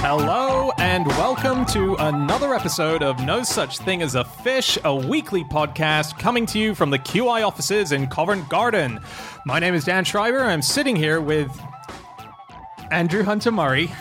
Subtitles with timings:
[0.00, 5.44] Hello and welcome to another episode of No Such Thing as a Fish, a weekly
[5.44, 9.00] podcast coming to you from the QI offices in Covent Garden.
[9.44, 10.40] My name is Dan Schreiber.
[10.40, 11.50] I'm sitting here with
[12.90, 13.92] Andrew Hunter Murray,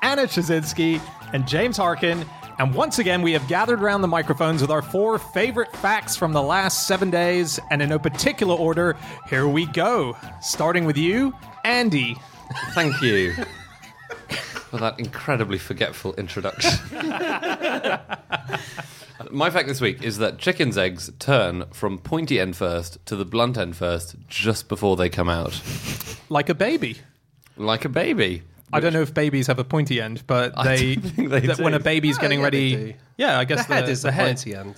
[0.00, 0.98] Anna Ptaszynski,
[1.34, 2.24] and James Harkin,
[2.60, 6.34] and once again, we have gathered around the microphones with our four favorite facts from
[6.34, 7.58] the last seven days.
[7.70, 8.98] And in no particular order,
[9.30, 10.14] here we go.
[10.42, 11.32] Starting with you,
[11.64, 12.16] Andy.
[12.72, 13.32] Thank you
[14.68, 16.72] for that incredibly forgetful introduction.
[19.30, 23.24] My fact this week is that chickens' eggs turn from pointy end first to the
[23.24, 25.62] blunt end first just before they come out,
[26.28, 26.98] Like a baby.
[27.56, 28.42] like a baby.
[28.72, 31.40] I don't know if babies have a pointy end, but I they, don't think they
[31.40, 32.94] that when a baby's Oh, getting yeah, they ready, do.
[33.18, 34.26] yeah, I guess The head is the, head.
[34.26, 34.74] pointy end.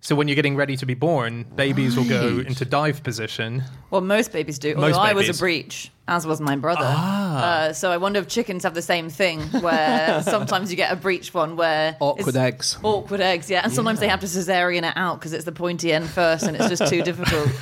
[0.00, 3.62] So when you're getting ready to be born, babies will go into dive position.
[3.90, 4.74] Well, most babies do.
[4.74, 5.38] Most Although I was babies.
[5.38, 6.80] a breech, as was my brother.
[6.84, 7.42] Ah.
[7.42, 10.96] Uh, so I wonder if chickens have the same thing, where sometimes you get a
[10.96, 12.76] breech one where Awkward eggs.
[12.82, 15.92] Awkward eggs, yeah, and sometimes they have to cesarean it out because it's the pointy
[15.92, 17.48] end first, and it's just too difficult.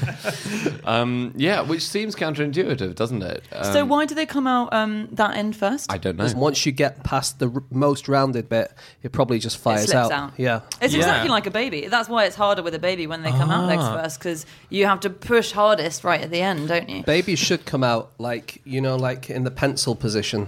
[0.84, 3.44] Um, yeah, which seems counterintuitive, doesn't it?
[3.52, 5.92] Um, so why do they come out um, that end first?
[5.92, 6.28] I don't know.
[6.36, 10.10] Once you get past the r- most rounded bit, it probably just it fires slips
[10.10, 10.32] out.
[10.36, 10.60] Yeah.
[10.80, 11.00] It's Yeah.
[11.00, 11.86] exactly like a baby.
[11.86, 14.02] That's why it's harder with a baby when they come out legs Ah.
[14.02, 17.02] first because you have to push hardest right at the end, don't you?
[17.04, 20.46] Babies should come out like, you know, like in the pencil position.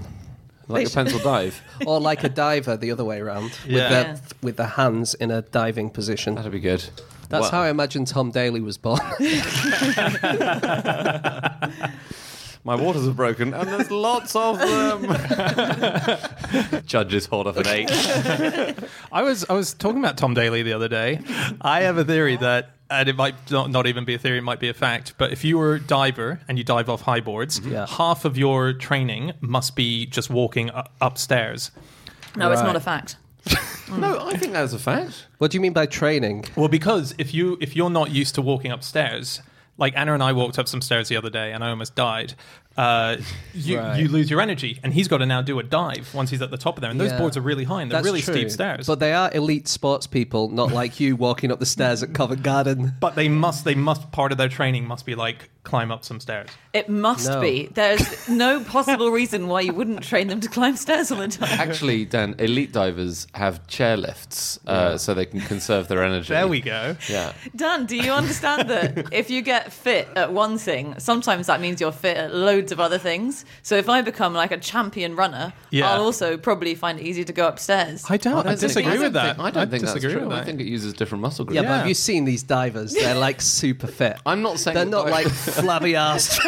[0.68, 1.60] like a pencil dive.
[1.86, 3.52] or like a diver the other way around.
[3.66, 3.82] Yeah.
[3.82, 4.16] With, their, Yeah.
[4.42, 6.34] with the hands in a diving position.
[6.36, 6.84] That'd be good.
[7.28, 9.00] That's Well, how I imagine Tom Daley was born.
[12.64, 15.02] my waters are broken, and there's lots of them.
[16.86, 17.90] Judges hold up an eight.
[19.10, 21.20] I was I was talking about Tom Daley the other day.
[21.60, 24.42] I have a theory that, and it might not, not even be a theory, it
[24.42, 25.14] might be a fact.
[25.18, 27.72] But if you were a diver and you dive off high boards, mm-hmm.
[27.72, 27.86] Yeah.
[27.86, 31.70] half of your training must be just walking u- upstairs.
[32.36, 33.16] No, it's not a fact.
[33.92, 33.98] Mm.
[33.98, 35.26] No, I think that's a fact.
[35.38, 36.44] what do you mean by training?
[36.56, 39.42] Well, because if you if you're not used to walking upstairs,
[39.76, 42.34] like Anna and I walked up some stairs the other day, and I almost died.
[42.76, 43.16] Uh,
[43.54, 44.00] you Right.
[44.00, 46.50] you lose your energy, and he's got to now do a dive once he's at
[46.50, 46.90] the top of there.
[46.90, 47.18] And those Yeah.
[47.18, 48.34] boards are really high, and they're That's really true.
[48.34, 48.86] steep stairs.
[48.86, 52.42] But they are elite sports people, not like you walking up the stairs at Covent
[52.42, 52.94] Garden.
[53.00, 56.18] But they must they must part of their training must be like climb up some
[56.20, 56.48] stairs.
[56.72, 57.40] It must No.
[57.40, 57.68] be.
[57.72, 61.60] There's no possible reason why you wouldn't train them to climb stairs all the time.
[61.60, 66.30] Actually, Dan, elite divers have chair lifts uh, so they can conserve their energy.
[66.32, 66.96] There we go.
[67.08, 67.32] Yeah.
[67.54, 71.80] Dan, do you understand that if you get fit at one thing, sometimes that means
[71.80, 73.44] you're fit at loads of other things?
[73.62, 75.90] So if I become like a champion runner, Yeah.
[75.92, 78.04] I'll also probably find it easy to go upstairs.
[78.08, 78.32] I don't.
[78.32, 79.36] I, don't think- disagree I don't with that.
[79.36, 80.28] think- I don't think that's disagree true.
[80.28, 81.54] with I think it uses different muscle groups.
[81.56, 81.70] Yeah, groups.
[81.70, 82.94] but have you seen these divers?
[82.94, 84.18] They're like super fit.
[84.26, 86.38] I'm not saying They're that not dive- like flabby assed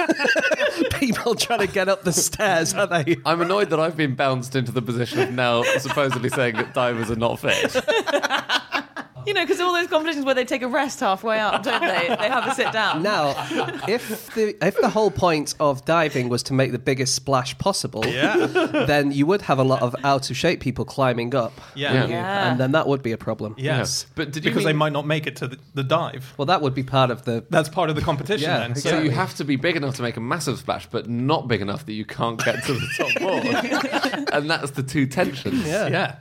[1.01, 3.17] people trying to get up the stairs, are they?
[3.25, 7.11] I'm annoyed that I've been bounced into the position of now supposedly saying that divers
[7.11, 7.75] are not fit.
[9.27, 12.09] You know, because all those competitions where they take a rest halfway up, don't they?
[12.19, 13.03] They have a sit down.
[13.03, 13.31] Now,
[13.89, 18.05] if the if the whole point of diving was to make the biggest splash possible,
[18.07, 18.37] Yeah.
[18.87, 21.93] then you would have a lot of out of shape people climbing up, Yeah.
[21.95, 22.07] Yeah.
[22.09, 22.51] Yeah.
[22.51, 23.55] and then that would be a problem.
[23.59, 24.05] Yes.
[24.07, 24.13] Yeah.
[24.17, 26.35] But did you because they might not make it to the, the dive.
[26.37, 27.45] Well, that would be part of the.
[27.51, 28.75] That's part of the competition Yeah, then.
[28.75, 29.05] So Exactly.
[29.05, 31.87] you have to be big enough to make a massive splash, but not big enough
[31.87, 34.29] that you can't get to the top board.
[34.33, 35.67] and that's the two tensions.
[35.67, 36.17] Yeah.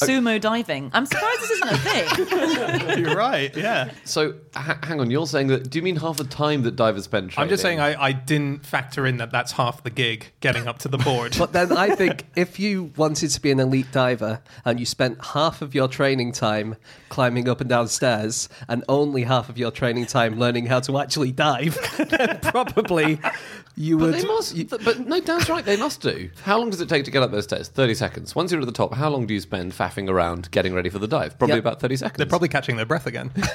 [0.00, 0.08] Yeah.
[0.08, 0.90] Sumo diving.
[0.94, 2.98] I'm surprised this isn't a thing.
[3.04, 3.54] You're right.
[3.56, 3.90] Yeah.
[4.04, 5.68] So h- hang on, you're saying that?
[5.70, 7.44] Do you mean half the time that divers spend training?
[7.44, 10.78] I'm just saying I, I didn't factor in that that's half the gig getting up
[10.80, 11.36] to the board.
[11.42, 15.22] But then I think if you wanted to be an elite diver and you spent
[15.24, 16.76] half of your training time
[17.08, 20.98] climbing up and down stairs and only half of your training time learning how to
[20.98, 21.76] actually dive,
[22.10, 23.18] then probably
[23.76, 24.14] you But would.
[24.14, 24.54] they must.
[24.54, 25.64] th- but no, Dan's right.
[25.64, 26.30] They must do.
[26.42, 27.68] How long does it take to get up those stairs?
[27.68, 28.34] Thirty seconds.
[28.34, 30.98] Once you're at the top, how long do you spend faffing around getting ready for
[30.98, 31.38] the dive?
[31.38, 31.60] Probably Yeah.
[31.60, 32.18] about thirty seconds.
[32.18, 33.30] They're probably catching their breath again.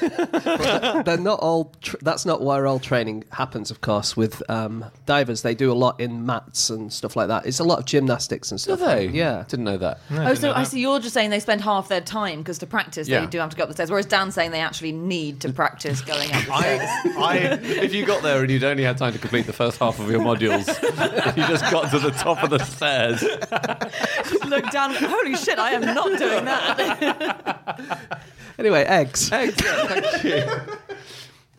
[1.04, 1.72] they're not all.
[1.80, 4.16] Tr- that's not where all training happens, of course.
[4.16, 7.46] With um, divers, they do a lot in mats and stuff like that.
[7.46, 8.80] It's a lot of gymnastics and Do stuff.
[8.80, 9.08] they?
[9.08, 9.44] Yeah.
[9.48, 10.00] Didn't know that.
[10.10, 13.08] Oh, so I see you're just saying they spend half their time because to practice
[13.08, 13.20] Yeah.
[13.20, 15.52] they do have to go up the stairs, whereas Dan's saying they actually need to
[15.52, 17.14] practice going up the I.
[17.18, 19.98] I, if you got there and you'd only had time to complete the first half
[19.98, 20.66] of your modules,
[21.36, 23.22] you just got to the top of the stairs.
[24.48, 24.94] Look, down.
[24.94, 28.22] holy shit, I am not doing that.
[28.58, 29.30] Anyway, eggs.
[29.30, 30.44] Eggs, yeah, thank you.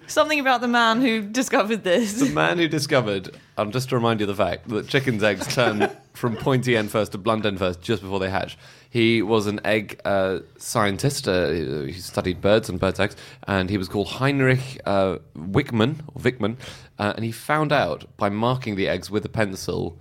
[0.07, 2.19] Something about the man who discovered this.
[2.19, 5.47] The man who discovered, um, just to remind you of the fact that chickens' eggs
[5.47, 8.57] turn from pointy end first to blunt end first just before they hatch.
[8.89, 11.27] He was an egg uh, scientist.
[11.27, 11.49] Uh,
[11.83, 13.15] he studied birds and birds' eggs,
[13.47, 16.57] and he was called Heinrich uh, Wickman, or Wickman,
[16.97, 19.99] uh, and he found out by marking the eggs with a pencil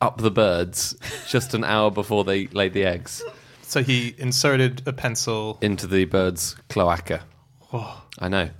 [0.00, 0.96] up the birds
[1.28, 3.22] just an hour before they laid the eggs
[3.62, 5.58] So he inserted a pencil.
[5.62, 7.22] into the bird's cloaca.
[8.18, 8.50] I know.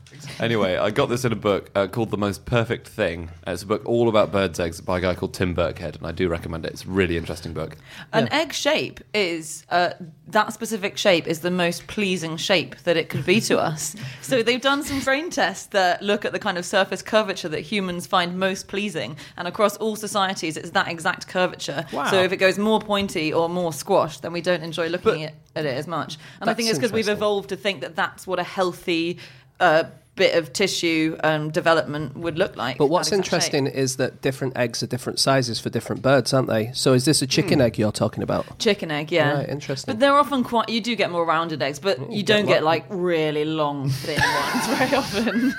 [0.41, 3.31] Anyway, I got this in a book uh, called The Most Perfect Thing.
[3.47, 6.07] Uh, It's a book all about birds' eggs by a guy called Tim Birkhead, and
[6.07, 6.73] I do recommend it.
[6.73, 7.77] It's a really interesting book.
[8.13, 9.91] An egg shape is uh,
[10.29, 13.95] that specific shape is the most pleasing shape that it could be to us.
[14.23, 17.61] So they've done some brain tests that look at the kind of surface curvature that
[17.61, 21.85] humans find most pleasing, and across all societies, it's that exact curvature.
[21.93, 22.11] Wow.
[22.11, 25.35] So if it goes more pointy or more squashed, then we don't enjoy looking at,
[25.55, 26.19] at it as much.
[26.41, 27.19] And I think That's it's because we've interesting.
[27.19, 29.19] evolved to think that that's what a healthy.
[29.61, 29.85] Uh,
[30.23, 33.33] bit of tissue um, development would look like But what's exact shape.
[33.55, 36.71] interesting is that different eggs are different sizes for different birds, aren't they?
[36.75, 38.45] So is this a chicken egg you're talking about?
[38.61, 39.33] Chicken egg, yeah.
[39.39, 39.93] Right, interesting.
[39.93, 40.69] But they're often quite.
[40.69, 44.21] You do get more rounded eggs, but you don't get get like really long, thin
[44.43, 45.55] ones very often.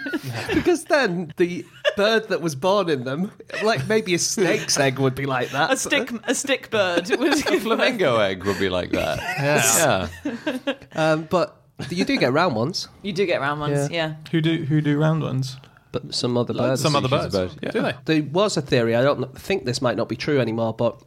[0.54, 1.66] because then the
[1.98, 3.32] bird that was born in them,
[3.64, 5.74] like maybe a snake's egg would be like that.
[5.74, 9.20] a stick, a stick bird A flamingo egg would be like that.
[9.20, 10.08] Yeah.
[10.26, 10.74] Yeah.
[10.96, 13.96] Um, but you do get round ones, You do get round ones, Yeah.
[14.10, 14.14] yeah.
[14.32, 15.58] Who do who do round ones?
[15.92, 16.82] but some other birds.
[16.82, 17.36] Some other birds.
[17.36, 17.94] of bird, Do they?
[18.06, 18.96] There was a theory.
[18.96, 21.00] I don't kn- think this might not be true anymore, but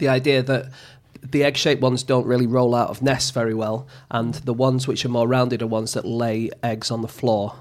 [0.00, 0.66] the idea that
[1.22, 5.04] the egg-shaped ones don't really roll out of nests very well, and the ones which
[5.04, 7.54] are more rounded are ones that lay eggs on the floor.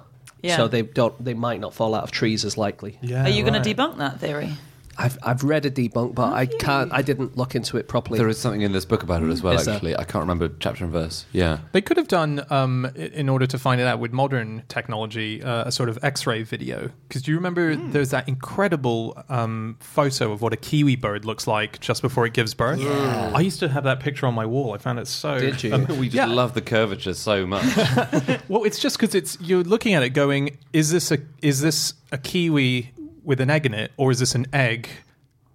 [0.44, 0.58] Yeah.
[0.58, 1.16] So they don't.
[1.24, 3.00] They might not fall out of trees as likely.
[3.02, 3.24] Yeah.
[3.24, 4.50] Are you going to debunk that theory?
[4.98, 6.92] I've I've read a debunk, but I can't.
[6.92, 8.18] I didn't look into it properly.
[8.18, 9.76] There is something in this book about it as well, Is there?
[9.76, 9.96] actually.
[9.96, 11.26] I can't remember chapter and verse.
[11.32, 11.60] Yeah.
[11.72, 15.66] They could have done, um, in order to find it out with modern technology, uh,
[15.68, 16.90] a sort of X-ray video.
[17.08, 17.92] Because do you remember Hmm.
[17.92, 22.34] there's that incredible um, photo of what a kiwi bird looks like just before it
[22.34, 22.80] gives birth?
[22.82, 24.74] I used to have that picture on my wall.
[24.74, 25.38] I found it so.
[25.40, 25.74] Did you?
[25.76, 26.26] um, We just Yeah.
[26.26, 27.64] love the curvature so much.
[28.48, 31.94] well, it's just because it's you're looking at it going, is this a is this
[32.12, 32.92] a kiwi
[33.28, 34.90] with an egg in it, or is this an egg?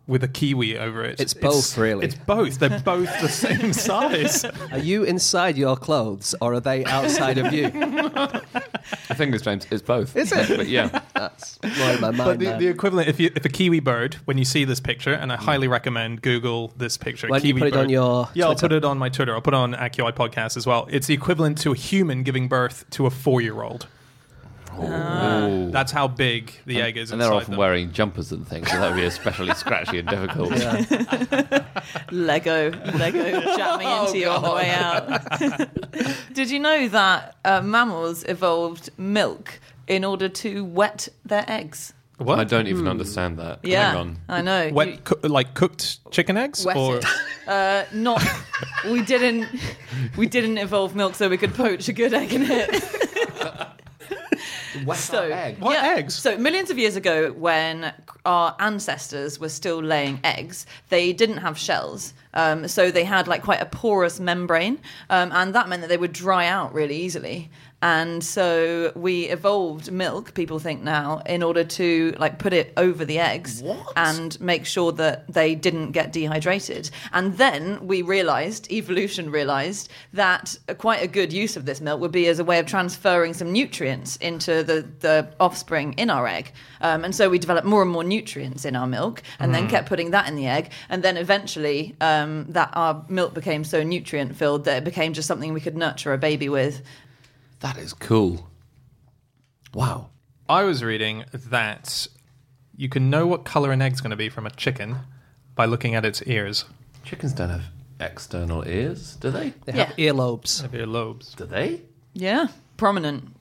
[0.08, 1.20] With a kiwi over it.
[1.20, 2.06] It's both, really.
[2.06, 2.58] It's both.
[2.58, 4.44] They're both the same size.
[4.44, 7.66] Are you inside your clothes, or are they outside of you?
[7.72, 9.64] I think it's James.
[9.70, 10.16] It's both.
[10.16, 10.56] Is it?
[10.56, 11.00] But yeah.
[11.14, 12.16] That's blowing my mind.
[12.19, 12.58] But the, there.
[12.58, 15.36] the equivalent, if you if a kiwi bird, when you see this picture, and I
[15.36, 15.44] hmm.
[15.44, 17.28] highly recommend Google this picture.
[17.28, 17.80] Why don't you kiwi put it bird.
[17.84, 18.68] on your Yeah, I'll Twitter?
[18.68, 19.34] put it on my Twitter.
[19.34, 20.88] I'll put it on AQI podcast as well.
[20.90, 23.86] It's the equivalent to a human giving birth to a four year old.
[24.80, 25.70] Ooh.
[25.70, 27.10] That's how big the egg is.
[27.12, 27.58] and they're inside often them.
[27.58, 30.50] wearing jumpers and things, so that would be especially scratchy and difficult.
[32.10, 35.70] Lego, Lego jamming into you on the way out.
[36.34, 41.92] Did you know that uh, mammals evolved milk in order to wet their eggs?
[42.18, 42.38] What?
[42.38, 43.60] I don't even understand that.
[43.64, 44.18] Yeah, Hang on.
[44.28, 44.70] I know.
[44.72, 47.04] Wet, You- coo- like cooked chicken eggs, Wet or it.
[47.48, 48.22] Uh, not.
[48.84, 49.48] We didn't.
[50.16, 52.84] We didn't evolve milk so we could poach a good egg in it.
[54.98, 55.28] so,
[55.58, 56.14] What eggs?
[56.14, 57.92] So millions of years ago, when
[58.24, 62.14] our ancestors were still laying eggs, they didn't have shells.
[62.34, 64.78] Um, so they had like quite a porous membrane,
[65.10, 67.50] um, and that meant that they would dry out really easily.
[67.82, 73.05] And so we evolved milk, people think now, in order to like put it over
[73.05, 73.61] the eggs
[73.96, 76.90] and make sure that they didn't get dehydrated.
[77.12, 82.12] And then we realized, evolution realized, that quite a good use of this milk would
[82.12, 86.52] be as a way of transferring some nutrients into the, the offspring in our egg.
[86.80, 89.88] Um, and so we developed more and more nutrients in our milk and then kept
[89.88, 90.71] putting that in the egg.
[90.88, 95.26] And then eventually um, that our milk became so nutrient filled that it became just
[95.26, 96.83] something we could nurture a baby with.
[97.62, 98.50] That is cool.
[99.73, 100.11] Wow.
[100.49, 102.09] I was reading that
[102.76, 104.99] you can know what color an egg's going to be from a chicken
[105.54, 106.64] by looking at its ears.
[107.04, 107.64] Chickens don't have
[108.00, 109.54] external ears, do they?
[109.64, 110.61] they have earlobes.
[110.61, 111.37] They have earlobes.
[111.37, 111.83] Do they?
[112.14, 113.37] Yeah, prominent.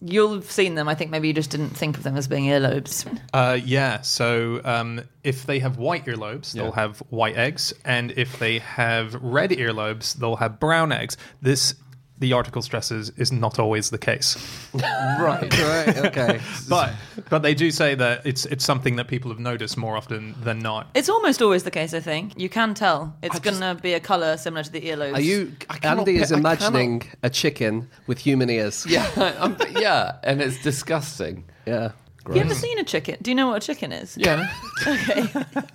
[0.00, 0.88] You'll have seen them.
[0.88, 3.06] I think maybe you just didn't think of them as being earlobes.
[3.34, 4.00] Uh, yeah.
[4.00, 9.14] So um, if they have white earlobes, they'll have white eggs, and if they have
[9.22, 11.16] red earlobes, they'll have brown eggs.
[11.40, 11.74] This,
[12.18, 14.36] the article stresses, is not always the case.
[15.18, 15.52] Right.
[15.58, 15.96] right.
[16.06, 16.40] Okay.
[16.68, 16.94] But
[17.28, 20.58] but they do say that it's it's something that people have noticed more often than
[20.60, 20.86] not.
[20.94, 22.38] It's almost always the case, I think.
[22.38, 23.14] You can tell.
[23.22, 25.14] It's just- going to be a colour similar to the earlobes.
[25.14, 25.52] Are you?
[25.68, 28.86] I Andy is I imagining a chicken with human ears.
[28.92, 29.06] Yeah,
[29.40, 31.44] I'm, yeah, and it's disgusting.
[31.66, 31.92] Yeah.
[32.32, 33.16] You ever seen a chicken?
[33.22, 34.16] Do you know what a chicken is?
[34.16, 34.48] Yeah.
[34.86, 35.26] Okay.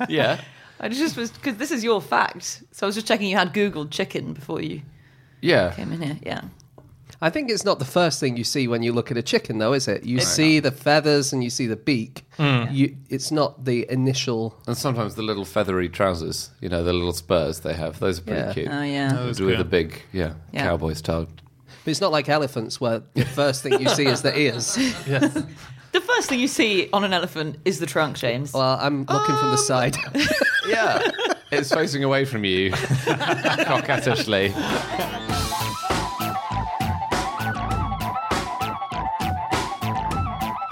[0.08, 0.40] Yeah.
[0.80, 3.54] I just was because this is your fact, so I was just checking you had
[3.54, 4.82] Googled chicken before you
[5.42, 5.72] Yeah.
[5.74, 6.18] came in here.
[6.24, 6.42] Yeah.
[7.20, 9.58] I think it's not the first thing you see when you look at a chicken,
[9.58, 10.04] though, is it?
[10.04, 12.24] You see the feathers and you see the beak.
[12.38, 14.56] You, it's not the initial.
[14.68, 18.24] And sometimes the little feathery trousers, you know, the little spurs they have, those are
[18.24, 18.54] pretty Yeah.
[18.54, 18.68] cute.
[18.72, 19.26] Oh yeah.
[19.26, 20.66] With the big, yeah, Yeah.
[20.66, 21.28] cowboy style.
[21.84, 24.78] But it's not like elephants, where the first thing you see is the ears.
[25.94, 28.54] The first thing you see on an elephant is the trunk, James.
[28.54, 29.98] Well, I'm looking from the um, side.
[30.68, 31.02] Yeah.
[31.52, 34.54] it's facing away from you, coquettishly.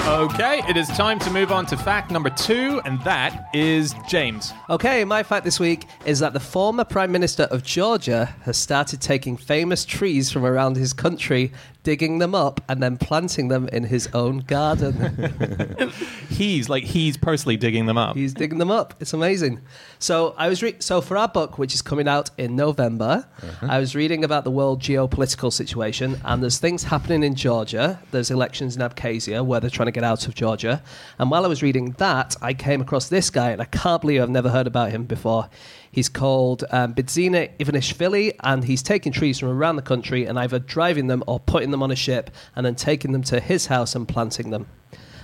[0.07, 4.53] Okay, it is time to move on to fact number two, and that is James.
[4.69, 9.01] Okay, my fact this week is that the former Prime Minister of Georgia has started
[9.01, 11.51] taking famous trees from around his country,
[11.85, 15.31] digging them up, and then planting them in his own garden.
[16.29, 18.17] He's like he's personally digging them up.
[18.17, 18.95] He's digging them up.
[18.99, 19.61] It's amazing.
[19.99, 23.67] So I was re- so for our book, which is coming out in November, uh-huh.
[23.69, 27.99] I was reading about the world geopolitical situation, and there's things happening in Georgia.
[28.11, 30.81] There's elections in Abkhazia where they're trying to get out of Georgia.
[31.19, 34.21] And while I was reading that, I came across this guy, and I can't believe
[34.21, 35.49] I've never heard about him before.
[35.95, 40.59] He's called um, Bidzina Ivanishvili, and he's taking trees from around the country and either
[40.59, 43.95] driving them or putting them on a ship and then taking them to his house
[43.95, 44.67] and planting them.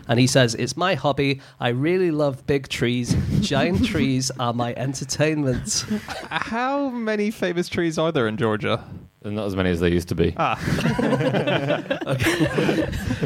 [0.08, 1.42] And he says, It's my hobby.
[1.60, 3.14] I really love big trees.
[3.42, 5.84] Giant trees are my entertainment.
[6.30, 8.82] How many famous trees are there in Georgia?
[9.24, 10.32] And not as many as there used to be.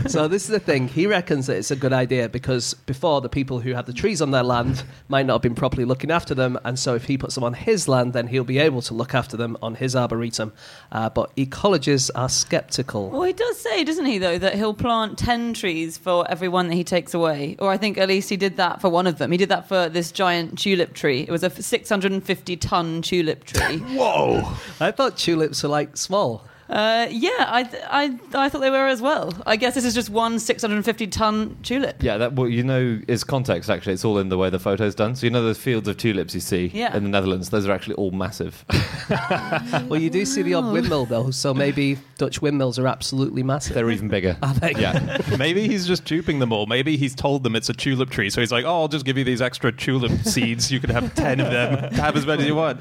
[0.09, 0.89] so, this is the thing.
[0.89, 4.21] He reckons that it's a good idea because before, the people who had the trees
[4.21, 6.59] on their land might not have been properly looking after them.
[6.65, 9.15] And so, if he puts them on his land, then he'll be able to look
[9.15, 10.51] after them on his arboretum.
[10.91, 13.09] Uh, but ecologists are skeptical.
[13.09, 16.67] Well, he does say, doesn't he, though, that he'll plant 10 trees for every one
[16.67, 17.55] that he takes away.
[17.57, 19.31] Or I think at least he did that for one of them.
[19.31, 21.21] He did that for this giant tulip tree.
[21.21, 23.77] It was a 650 ton tulip tree.
[23.95, 24.43] Whoa!
[24.81, 26.47] I thought tulips are like small.
[26.69, 29.33] Uh, yeah, I, I, I thought they were as well.
[29.45, 32.01] I guess this is just one 650 ton tulip.
[32.01, 33.93] Yeah, that well, you know, is context actually.
[33.93, 35.15] It's all in the way the photo's done.
[35.15, 36.95] So you know those fields of tulips you see Yeah.
[36.95, 37.49] in the Netherlands.
[37.49, 38.65] Those are actually all massive.
[39.87, 41.31] Well, you do see the odd windmill, though.
[41.31, 43.75] So maybe Dutch windmills are absolutely massive.
[43.75, 44.37] They're even bigger.
[44.43, 44.71] Are they?
[44.73, 46.65] Yeah, Maybe he's just duping them all.
[46.65, 49.17] Maybe he's told them it's a tulip tree, so he's like, "Oh, I'll just give
[49.17, 50.71] you these extra tulip seeds.
[50.71, 51.93] You can have ten of them.
[51.93, 52.79] Have as many as you want."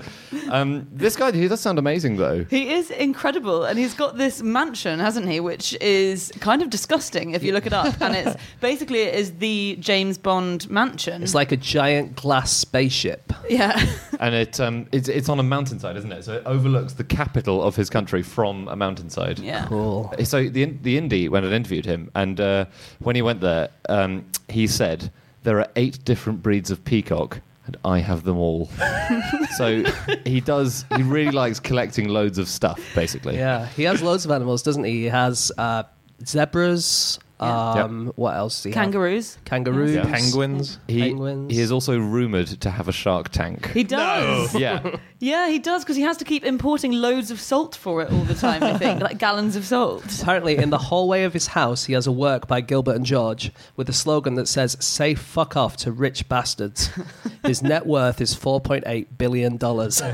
[0.50, 2.44] um, this guy he does sound amazing though.
[2.44, 5.40] He is incredible, and he's got this mansion, hasn't he?
[5.40, 8.00] Which is kind of disgusting if you look it up.
[8.00, 11.22] And it's basically it is the James Bond mansion.
[11.24, 13.32] It's like a giant glass spaceship.
[13.50, 13.84] yeah,
[14.20, 16.24] And it um, it's it's on a mountainside, isn't it?
[16.24, 19.40] So it overlooks the capital of his country from a mountainside.
[19.40, 19.66] yeah.
[19.66, 20.14] Cool.
[20.22, 22.66] So the the indie went and interviewed him, and uh,
[23.00, 25.10] when he went there, um, he said
[25.42, 28.68] there are eight different breeds of peacock, and I have them all.
[29.56, 29.82] so
[30.24, 30.84] he does.
[30.96, 33.36] He really likes collecting loads of stuff, basically.
[33.36, 35.02] Yeah, he has loads of animals, doesn't he?
[35.02, 35.84] He has uh,
[36.24, 37.18] zebras.
[37.40, 37.82] Yeah.
[37.84, 38.62] Um, What else?
[38.62, 38.84] Do he have?
[38.84, 39.38] Kangaroos.
[39.44, 39.94] Kangaroos.
[39.94, 40.04] Yeah.
[40.04, 40.78] Penguins.
[40.86, 41.52] He, Penguins.
[41.52, 43.70] he is also rumored to have a shark tank.
[43.72, 44.54] He does.
[44.54, 48.12] yeah, Yeah, he does because he has to keep importing loads of salt for it
[48.12, 48.62] all the time.
[48.62, 50.04] I think like gallons of salt.
[50.20, 53.50] Apparently, in the hallway of his house, he has a work by Gilbert and George
[53.76, 56.90] with a slogan that says "Say fuck off to rich bastards."
[57.44, 60.00] his net worth is four point eight billion dollars.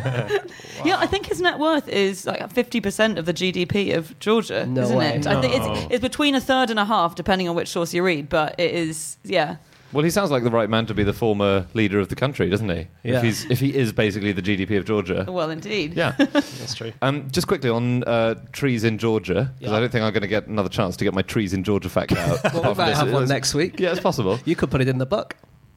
[0.82, 4.64] Yeah, I think his net worth is like fifty percent of the GDP of Georgia,
[4.64, 5.08] No isn't way.
[5.16, 5.26] it?
[5.26, 8.02] I think it's it's between a third and a half, depending on which source you
[8.02, 8.28] read.
[8.28, 9.56] But it is, yeah.
[9.92, 12.48] well, he sounds like the right man to be the former leader of the country,
[12.50, 12.86] doesn't he?
[13.02, 13.16] Yeah.
[13.18, 15.24] If he's if he is basically the GDP of Georgia.
[15.28, 15.94] Well, indeed.
[15.94, 16.12] Yeah.
[16.18, 16.92] That's true.
[17.02, 19.76] Um, just quickly on uh, trees in Georgia, because Yeah.
[19.76, 21.88] I don't think I'm going to get another chance to get my trees in Georgia
[21.88, 22.38] fact out.
[22.54, 23.80] Well, we might have one next week.
[23.80, 24.38] Yeah, it's possible.
[24.44, 25.36] You could put it in the book.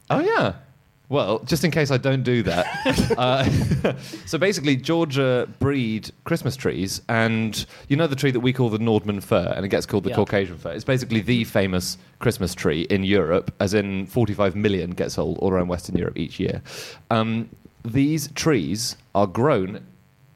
[0.09, 0.53] Oh yeah.
[1.09, 2.65] Well, just in case I don't do that.
[3.17, 3.93] uh,
[4.25, 8.79] so basically, Georgia breed Christmas trees, and you know the tree that we call the
[8.79, 10.15] Nordmann fir, and it gets called the Yeah.
[10.15, 10.71] Caucasian fir.
[10.71, 15.51] It's basically the famous Christmas tree in Europe, as in 45 million gets sold all
[15.51, 16.61] around Western Europe each year.
[17.11, 17.49] Um,
[17.83, 19.85] these trees are grown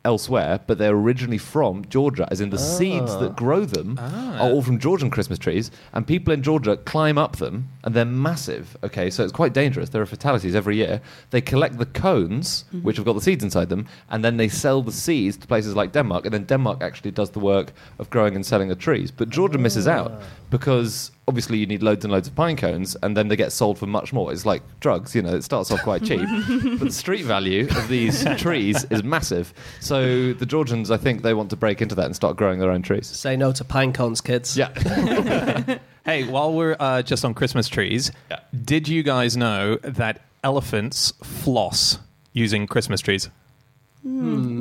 [0.08, 2.78] elsewhere, but they're originally from Georgia, as in the ah.
[2.78, 4.38] seeds that grow them ah.
[4.40, 8.06] are all from Georgian Christmas trees, and people in Georgia climb up them, and they're
[8.06, 8.78] massive.
[8.84, 9.90] Okay, so it's quite dangerous.
[9.90, 11.02] There are fatalities every year.
[11.32, 12.84] They collect the cones, mm-hmm.
[12.84, 15.76] which have got the seeds inside them, and then they sell the seeds to places
[15.76, 19.12] like Denmark, and then Denmark actually does the work of growing and selling the trees.
[19.12, 20.24] But Georgia misses out ah.
[20.50, 23.78] because obviously you need loads and loads of pine cones, and then they get sold
[23.78, 24.32] for much more.
[24.32, 25.36] It's like drugs, you know.
[25.36, 26.22] It starts off quite cheap,
[26.80, 29.54] but the street value of these trees is massive.
[29.82, 32.72] So the Georgians, I think, they want to break into that and start growing their
[32.72, 33.08] own trees.
[33.08, 34.58] Say no to pine cones, kids.
[34.58, 35.78] Yeah.
[36.06, 38.40] Hey, while we're uh, just on Christmas trees, Yeah.
[38.64, 42.00] did you guys know that elephants floss
[42.32, 43.30] using Christmas trees?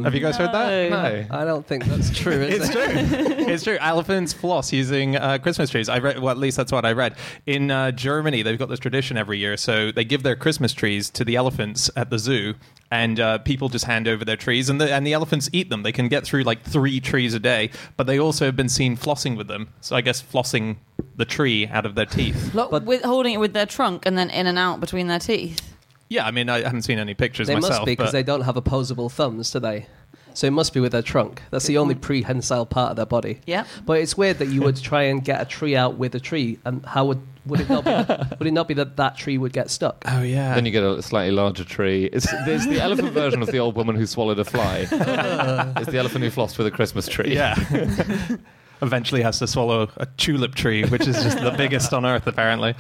[0.05, 0.91] Have you guys heard that?
[0.91, 1.27] No.
[1.37, 2.73] I don't think that's true, is It's it?
[2.73, 3.47] true.
[3.47, 3.79] it's true.
[3.81, 5.89] Elephants floss using uh, Christmas trees.
[5.89, 7.17] I read, well, at least that's what I read.
[7.47, 9.57] In uh, Germany, they've got this tradition every year.
[9.57, 12.55] So they give their Christmas trees to the elephants at the zoo,
[12.91, 15.83] and uh, people just hand over their trees, and the and the elephants eat them.
[15.85, 18.97] They can get through like three trees a day, but they also have been seen
[18.97, 19.69] flossing with them.
[19.81, 20.77] So I guess flossing
[21.17, 22.51] the tree out of their teeth.
[22.53, 25.76] but with, holding it with their trunk and then in and out between their teeth.
[26.09, 27.73] Yeah, I mean, I haven't seen any pictures They myself.
[27.73, 29.87] must be because they don't have opposable thumbs, do they?
[30.35, 31.43] So it must be with their trunk.
[31.51, 32.03] That's the only mm.
[32.03, 33.41] prehensile part of their body.
[33.47, 33.65] Yeah.
[33.87, 36.59] But it's weird that you would try and get a tree out with a tree,
[36.67, 37.91] and how would would it not be?
[38.39, 40.05] would it not be that that tree would get stuck?
[40.07, 40.55] Oh yeah.
[40.55, 42.11] Then you get a slightly larger tree.
[42.13, 44.81] It's there's the elephant version of the old woman who swallowed a fly.
[44.91, 47.35] it's the elephant who flossed with a Christmas tree.
[47.35, 47.55] Yeah.
[48.83, 52.75] Eventually has to swallow a tulip tree, which is just the biggest on earth, apparently.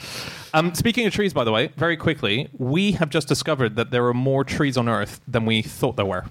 [0.53, 4.07] Um, speaking of trees, by the way, very quickly, we have just discovered that there
[4.07, 6.27] are more trees on earth than we thought there were.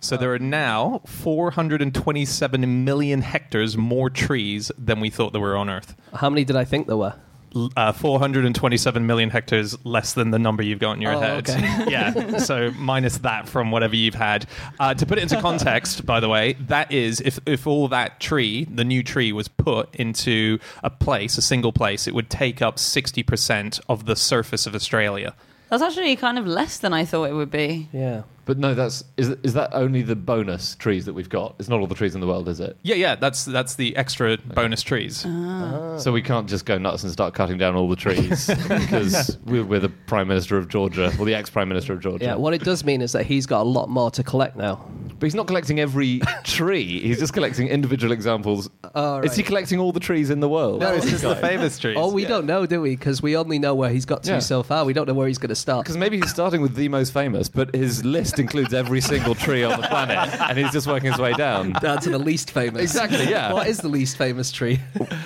[0.00, 5.68] So there are now 427 million hectares more trees than we thought there were on
[5.68, 5.96] Earth.
[6.14, 7.14] How many did I think there were?
[7.54, 11.48] L- Uh, 427 million hectares less than the number you've got in your Oh, head.
[11.48, 11.60] okay.
[11.90, 12.38] yeah.
[12.38, 14.46] So minus that from whatever you've had.
[14.78, 18.20] Uh, to put it into context, by the way, that is if, if all that
[18.20, 22.60] tree, the new tree, was put into a place, a single place, it would take
[22.62, 25.34] up 60% of the surface of Australia.
[25.70, 27.88] That's actually kind of less than I thought it would be.
[27.92, 28.22] Yeah.
[28.48, 31.54] But no, that's is is that only the bonus trees that we've got?
[31.58, 32.78] It's not all the trees in the world, is it?
[32.82, 35.22] Yeah, yeah, that's that's the extra bonus trees.
[35.26, 35.94] Ah.
[35.96, 35.98] Ah.
[35.98, 39.64] So we can't just go nuts and start cutting down all the trees because we're,
[39.64, 42.24] we're the prime minister of Georgia, or the ex-prime minister of Georgia.
[42.24, 42.36] Yeah.
[42.36, 44.82] What it does mean is that he's got a lot more to collect now.
[45.18, 47.00] But he's not collecting every tree.
[47.00, 48.70] He's just collecting individual examples.
[48.94, 50.80] Oh, Is he collecting all the trees in the world?
[50.80, 51.96] No, it's just the famous trees.
[51.98, 52.96] Oh, we don't know, do we?
[52.96, 54.38] Because we only know where he's got to Yeah.
[54.38, 54.84] so far.
[54.84, 55.84] We don't know where he's going to start.
[55.84, 59.62] Because maybe he's starting with the most famous, but his list includes every single tree
[59.64, 61.72] on the planet, and he's just working his way down.
[61.72, 62.82] Down to the least famous.
[62.82, 63.52] Exactly, yeah.
[63.52, 64.80] What is the least famous tree?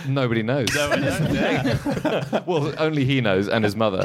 [0.06, 0.68] Nobody knows.
[2.46, 4.04] well, only he knows, and his mother.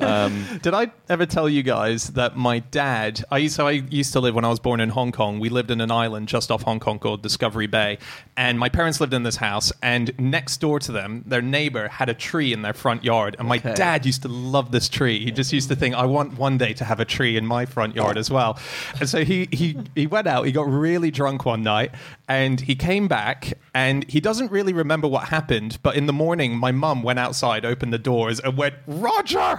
[0.00, 3.24] Um, Did I ever tell you guys that my dad?
[3.30, 5.40] I used, so I used to live when I was born in Hong Kong.
[5.40, 7.98] We lived in an island just off Hong Kong called Discovery Bay,
[8.36, 9.72] and my parents lived in this house.
[9.82, 13.48] And next door to them, their neighbor had a tree in their front yard, and
[13.48, 13.74] my Okay.
[13.74, 15.22] dad used to love this tree.
[15.24, 17.66] He just used to think, "I want one day to have a tree in my
[17.66, 18.58] front yard as well."
[18.98, 20.46] And so he he he went out.
[20.46, 21.92] He got really drunk one night,
[22.28, 25.78] and he came back, and he doesn't really remember what happened.
[25.82, 29.56] But in the morning, my mum went outside, opened the doors, and went, "Roger,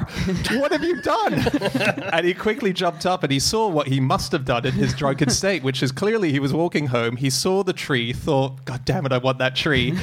[0.52, 1.34] what have you done?"
[2.14, 4.94] and he quickly jumped up, and he saw what he must have done in his
[4.94, 7.18] drunken state, which is clearly he was walking home.
[7.18, 9.98] He saw the tree, thought, "God damn it, I want that tree."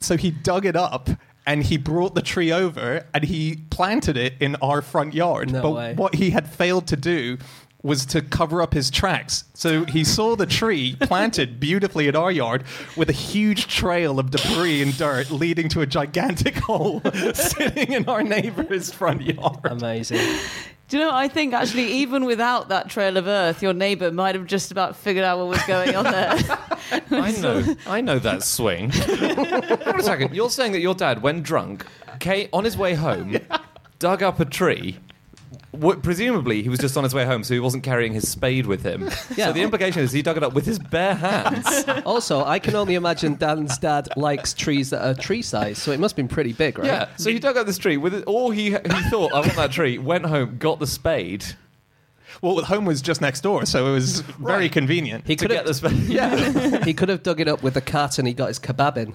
[0.00, 1.08] so he dug it up.
[1.48, 5.52] And he brought the tree over and he planted it in our front yard.
[5.52, 5.94] No but way.
[5.94, 7.38] what he had failed to do
[7.82, 9.44] was to cover up his tracks.
[9.54, 12.64] So he saw the tree planted beautifully in our yard
[12.96, 17.00] with a huge trail of debris and dirt leading to a gigantic hole
[17.34, 19.60] sitting in our neighbor's front yard.
[19.64, 20.38] Amazing.
[20.88, 24.36] Do you know, I think actually, even without that trail of earth, your neighbour might
[24.36, 26.36] have just about figured out what was going on there.
[27.10, 28.90] I know, I know that swing.
[28.90, 30.32] Hold on a second.
[30.32, 31.84] You're saying that your dad, when drunk,
[32.20, 33.36] came, on his way home,
[33.98, 34.98] dug up a tree.
[35.78, 38.66] What, presumably, he was just on his way home, so he wasn't carrying his spade
[38.66, 39.02] with him.
[39.36, 39.46] Yeah.
[39.46, 41.84] So the implication is he dug it up with his bare hands.
[42.06, 45.98] Also, I can only imagine Dan's dad likes trees that are tree size, so it
[46.00, 46.86] must have been pretty big, right?
[46.86, 47.08] Yeah.
[47.16, 49.32] So he dug up this tree with it, all he he thought.
[49.32, 49.98] I want that tree.
[49.98, 51.44] Went home, got the spade
[52.42, 55.26] Well, home was just next door, so it was very convenient.
[55.26, 55.92] He to could get the have, spade.
[56.08, 56.84] Yeah.
[56.84, 59.14] he could have dug it up with a cart and he got his kebab in.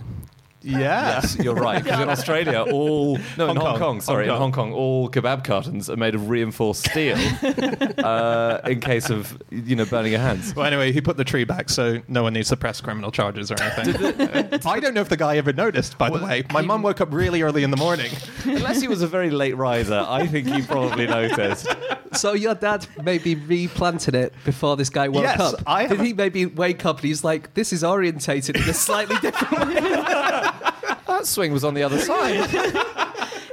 [0.63, 1.21] Yeah.
[1.21, 1.81] Yes, you're right.
[1.91, 3.79] Because in Australia, all no, in Hong Hong Kong.
[3.79, 7.17] Kong, sorry, Hong in Hong Kong, all kebab cartons are made of reinforced steel
[7.97, 10.53] uh, in case of you know burning your hands.
[10.53, 13.51] Well, anyway, he put the tree back, so no one needs to press criminal charges
[13.51, 14.61] or anything.
[14.65, 16.43] I don't know if the guy ever noticed, by the way.
[16.51, 18.11] My mum woke up really early in the morning.
[18.45, 21.67] Unless he was a very late riser, I think he probably noticed.
[22.13, 25.61] So your dad maybe replanted it before this guy woke Yes, up.
[25.65, 29.15] I Did he maybe wake up and he's like, "This is orientated in a slightly
[29.17, 29.81] different way"?
[31.07, 32.49] That swing was on the other side.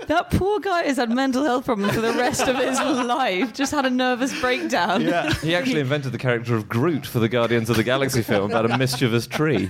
[0.06, 3.52] that poor guy has had mental health problems for the rest of his life.
[3.52, 5.02] Just had a nervous breakdown.
[5.02, 5.32] Yeah.
[5.34, 8.70] He actually invented the character of Groot for the Guardians of the Galaxy film about
[8.70, 9.68] a mischievous tree.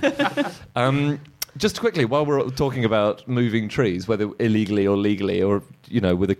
[0.75, 1.19] Um,
[1.57, 6.15] just quickly, while we're talking about moving trees, whether illegally or legally, or you know,
[6.15, 6.37] with a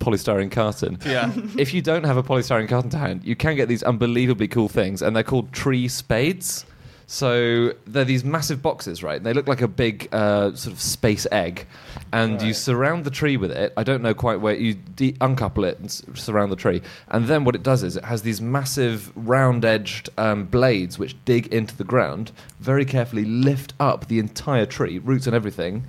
[0.00, 0.98] polystyrene carton.
[1.04, 1.32] Yeah.
[1.58, 4.68] if you don't have a polystyrene carton to hand, you can get these unbelievably cool
[4.68, 6.64] things, and they're called tree spades.
[7.10, 9.22] So they're these massive boxes, right?
[9.22, 11.66] They look like a big uh, sort of space egg,
[12.12, 13.72] and you surround the tree with it.
[13.78, 17.24] I don't know quite where you de- uncouple it and s- surround the tree, and
[17.26, 21.74] then what it does is it has these massive round-edged um, blades which dig into
[21.74, 22.30] the ground,
[22.60, 25.86] very carefully lift up the entire tree, roots and everything.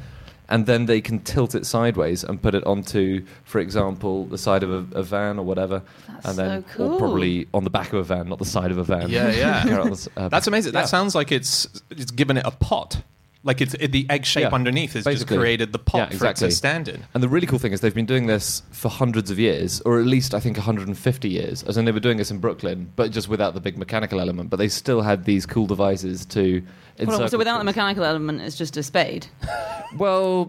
[0.51, 4.63] And then they can tilt it sideways and put it onto, for example, the side
[4.63, 6.93] of a, a van or whatever, That's and then so cool.
[6.93, 9.09] or probably on the back of a van, not the side of a van.
[9.09, 9.63] Yeah, yeah.
[9.67, 10.73] Carrot on the s- uh, That's amazing.
[10.73, 10.81] yeah.
[10.81, 13.03] That sounds like it's it's given it a pot.
[13.41, 16.25] Like it's it, the egg shape Yeah, underneath has just created the pot Yeah, for
[16.27, 17.05] it to stand in.
[17.13, 19.99] And the really cool thing is they've been doing this for hundreds of years, or
[19.99, 21.63] at least I think 150 years.
[21.63, 24.49] As in they were doing this in Brooklyn, but just without the big mechanical element.
[24.49, 26.59] But they still had these cool devices to.
[26.59, 29.27] Hold on, encircle so without the mechanical element, it's just a spade.
[29.97, 30.47] Well,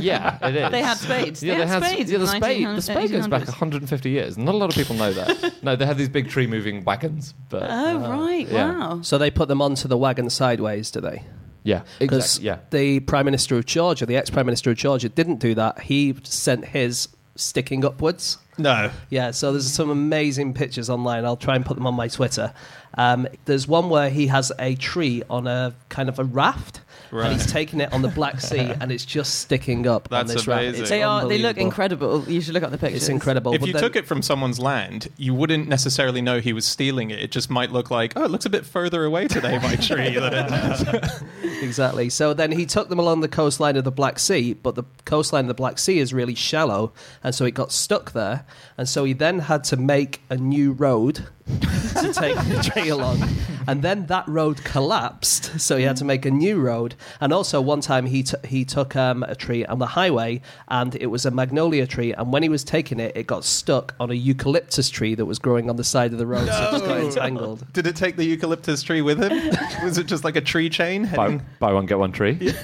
[0.00, 0.70] yeah, it is.
[0.72, 1.42] They had spades.
[1.42, 2.66] Yeah, They they had had spades Yeah, the the spade.
[2.66, 4.36] The spade goes back 150 years.
[4.36, 5.54] Not a lot of people know that.
[5.62, 8.48] no, they had these big tree moving wagons, but Oh, uh, right.
[8.48, 8.68] yeah.
[8.78, 9.02] Wow.
[9.02, 11.22] So they put them onto the wagon sideways, do they?
[11.68, 12.46] Yeah, Because exactly.
[12.46, 15.80] Yeah, the Prime Minister of Georgia, the ex Prime Minister of Georgia, didn't do that.
[15.82, 18.38] He sent his sticking upwards.
[18.56, 18.90] No.
[19.10, 21.24] Yeah, so there's some amazing pictures online.
[21.24, 22.52] I'll try and put them on my Twitter.
[22.94, 27.30] Um, there's one where he has a tree on a kind of a raft, Right.
[27.32, 30.34] and he's taking it on the Black Sea, and it's just sticking up on That's
[30.34, 30.62] this raft.
[30.62, 30.80] amazing.
[30.82, 31.26] It's They are.
[31.26, 32.24] They look incredible.
[32.28, 33.02] You should look up the pictures.
[33.02, 33.52] It's incredible.
[33.54, 36.66] If but you then- took it from someone's land, you wouldn't necessarily know he was
[36.66, 37.18] stealing it.
[37.20, 40.14] It just might look like, oh, it looks a bit further away today, my tree.
[40.18, 41.22] than it does.
[41.62, 42.08] Exactly.
[42.10, 45.44] So then he took them along the coastline of the Black Sea, but the coastline
[45.44, 46.92] of the Black Sea is really shallow,
[47.24, 48.44] and so it got stuck there.
[48.76, 51.26] And so he then had to make a new road
[51.60, 53.22] to take the tree along.
[53.68, 56.94] And then that road collapsed, so he had to make a new road.
[57.20, 60.94] And also, one time he, t- he took um, a tree on the highway, and
[60.96, 62.14] it was a magnolia tree.
[62.14, 65.38] And when he was taking it, it got stuck on a eucalyptus tree that was
[65.38, 67.70] growing on the side of the road, so it just got entangled.
[67.74, 69.50] Did it take the eucalyptus tree with him?
[69.84, 71.06] was it just like a tree chain?
[71.14, 72.38] buy, buy one get one tree.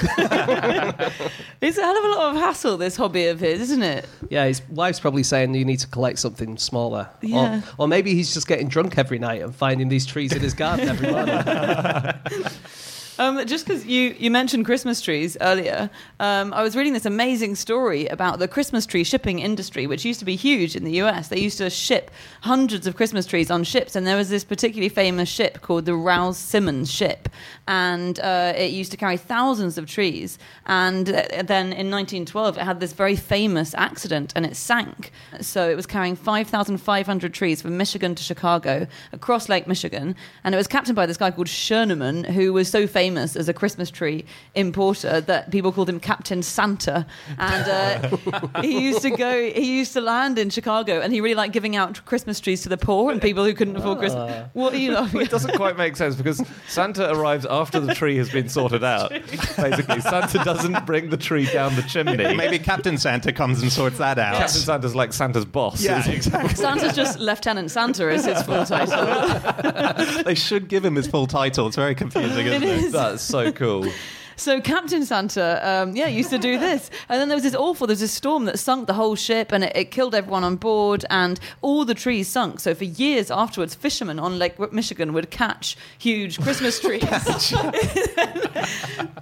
[1.64, 2.76] It's a hell of a lot of hassle.
[2.76, 4.06] This hobby of his, isn't it?
[4.28, 7.08] Yeah, his wife's probably saying you need to collect something smaller.
[7.22, 7.62] Yeah.
[7.78, 10.52] Or, or maybe he's just getting drunk every night and finding these trees in his
[10.52, 12.44] garden every morning.
[13.16, 17.54] Um, just because you, you mentioned Christmas trees earlier, um, I was reading this amazing
[17.54, 21.28] story about the Christmas tree shipping industry, which used to be huge in the US.
[21.28, 24.88] They used to ship hundreds of Christmas trees on ships, and there was this particularly
[24.88, 27.28] famous ship called the Rouse Simmons ship,
[27.68, 30.36] and uh, it used to carry thousands of trees.
[30.66, 35.12] And uh, then in 1912, it had this very famous accident, and it sank.
[35.40, 40.58] So it was carrying 5,500 trees from Michigan to Chicago across Lake Michigan, and it
[40.58, 44.24] was captained by this guy called Schuenemann, who was so famous as a Christmas tree
[44.54, 47.06] importer that people called him Captain Santa.
[47.38, 48.16] And uh,
[48.62, 51.76] he used to go, he used to land in Chicago, and he really liked giving
[51.76, 54.48] out Christmas trees to the poor and people who couldn't afford Christmas.
[54.54, 58.16] What are you laughing It doesn't quite make sense because Santa arrives after the tree
[58.16, 59.10] has been sorted out.
[59.10, 62.16] Basically, Santa doesn't bring the tree down the chimney.
[62.34, 64.36] Maybe Captain Santa comes and sorts that out.
[64.36, 65.82] Captain Santa's like Santa's boss.
[65.82, 66.54] Yeah, exactly.
[66.54, 70.22] Santa's just Lieutenant Santa is his full title.
[70.24, 71.66] they should give him his full title.
[71.66, 72.84] It's very confusing, isn't It it?
[72.84, 72.93] is.
[72.94, 73.86] That's so cool.
[74.36, 77.86] So Captain Santa, um, yeah, used to do this, and then there was this awful.
[77.86, 81.04] There's this storm that sunk the whole ship, and it, it killed everyone on board,
[81.10, 82.60] and all the trees sunk.
[82.60, 87.00] So for years afterwards, fishermen on Lake Michigan would catch huge Christmas trees.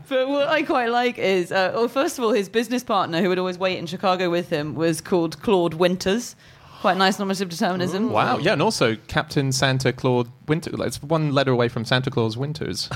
[0.09, 3.29] but what I quite like is, uh, well, first of all, his business partner, who
[3.29, 6.37] would always wait in Chicago with him, was called Claude Winters.
[6.81, 8.11] Quite nice normative determinism.
[8.11, 8.39] Wow.
[8.39, 10.71] Yeah, and also Captain Santa Claus Winter.
[10.85, 12.89] It's one letter away from Santa Claus Winters.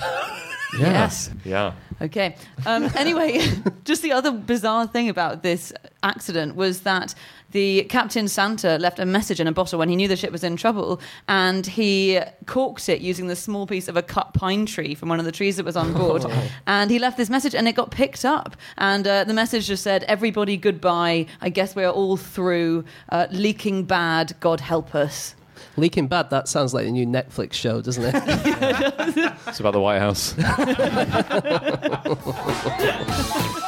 [0.78, 1.30] Yes.
[1.44, 1.72] Yeah.
[2.00, 2.36] Okay.
[2.66, 3.40] Um, anyway,
[3.84, 7.14] just the other bizarre thing about this accident was that
[7.52, 10.44] the Captain Santa left a message in a bottle when he knew the ship was
[10.44, 14.94] in trouble, and he corked it using the small piece of a cut pine tree
[14.94, 16.24] from one of the trees that was on board.
[16.66, 18.56] and he left this message, and it got picked up.
[18.76, 21.26] And uh, the message just said, "Everybody, goodbye.
[21.40, 22.84] I guess we are all through.
[23.08, 24.34] Uh, leaking bad.
[24.40, 25.34] God help us."
[25.76, 28.14] Leaking Bad, that sounds like a new Netflix show, doesn't it?
[29.46, 30.34] It's about the White House.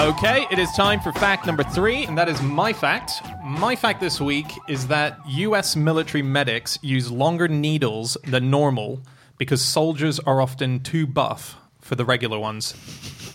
[0.00, 3.20] Okay, it is time for fact number three, and that is my fact.
[3.44, 5.76] My fact this week is that U.S.
[5.76, 9.02] military medics use longer needles than normal
[9.36, 12.74] because soldiers are often too buff for the regular ones.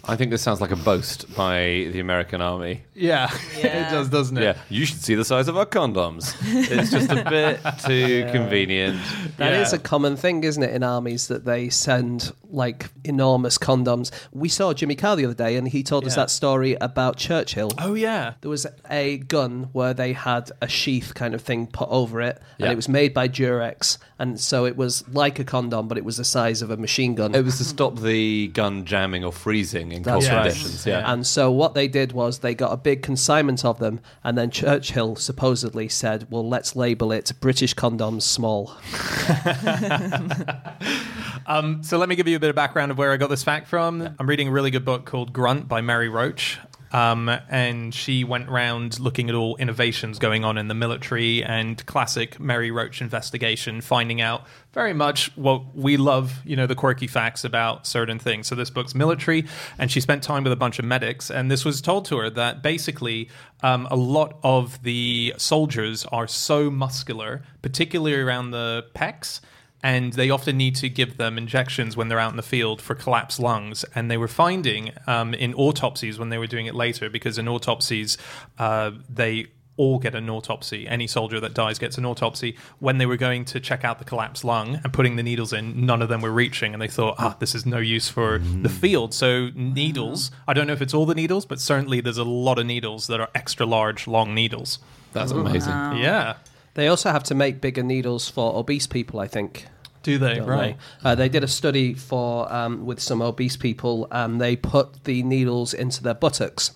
[0.08, 2.84] I think this sounds like a boast by the American army.
[2.94, 3.88] Yeah, Yeah.
[3.88, 4.44] it does, doesn't it?
[4.44, 6.36] Yeah, you should see the size of our condoms.
[6.44, 9.00] It's just a bit too convenient.
[9.38, 9.78] That is Yeah.
[9.80, 14.12] a common thing, isn't it, in armies that they send like enormous condoms.
[14.32, 16.24] We saw Jimmy Carr the other day, and he told us Yeah.
[16.24, 17.72] that story about Churchill.
[17.80, 18.34] Oh yeah.
[18.42, 22.40] There was a gun where they had a sheath kind of thing put over it,
[22.60, 22.66] Yeah.
[22.68, 26.06] and it was made by Durex, and so it was like a condom, but it
[26.06, 27.34] was the size of a machine gun.
[27.34, 30.44] It was to stop the gun jamming or freezing in cold right.
[30.44, 30.86] conditions.
[30.86, 31.12] Yeah.
[31.12, 34.52] And so what they did was they got a big consignment of them, and then
[34.52, 38.76] Churchill supposedly said, "Well, let's label it British condoms small."
[41.48, 43.44] Um, so let me give you a bit of background of where I got this
[43.44, 44.16] fact from.
[44.20, 46.60] I'm reading a really good book called Grunt by Mary Roach.
[46.96, 51.86] Um, and she went around looking at all innovations going on in the military and
[51.86, 57.08] classic Mary Roach investigation, finding out very much what we love, you know, the quirky
[57.08, 58.48] facts about certain things.
[58.48, 59.44] So this book's military,
[59.78, 62.30] and she spent time with a bunch of medics, and this was told to her
[62.30, 63.28] that basically
[63.62, 69.42] um, a lot of the soldiers are so muscular, particularly around the pecs
[69.84, 72.96] and they often need to give them injections when they're out in the field for
[72.96, 73.86] collapsed lungs.
[73.94, 77.48] And they were finding um, in autopsies when they were doing it later, because in
[77.48, 78.18] autopsies
[78.58, 80.88] uh, they all get an autopsy.
[80.88, 82.58] Any soldier that dies gets an autopsy.
[82.80, 85.86] When they were going to check out the collapsed lung and putting the needles in,
[85.86, 88.70] none of them were reaching, and they thought, ah, this is no use for the
[88.70, 89.14] field.
[89.14, 90.32] So needles.
[90.48, 93.08] I don't know if it's all the needles, but certainly there's a lot of needles
[93.08, 94.80] that are extra large, long needles.
[95.12, 95.72] That's amazing.
[95.72, 96.38] Yeah.
[96.76, 99.66] They also have to make bigger needles for obese people, I think.
[100.04, 100.40] Do they?
[100.40, 100.78] Right.
[101.04, 101.10] they?
[101.10, 105.24] Uh, they did a study for um, with some obese people, and they put the
[105.24, 106.72] needles into their buttocks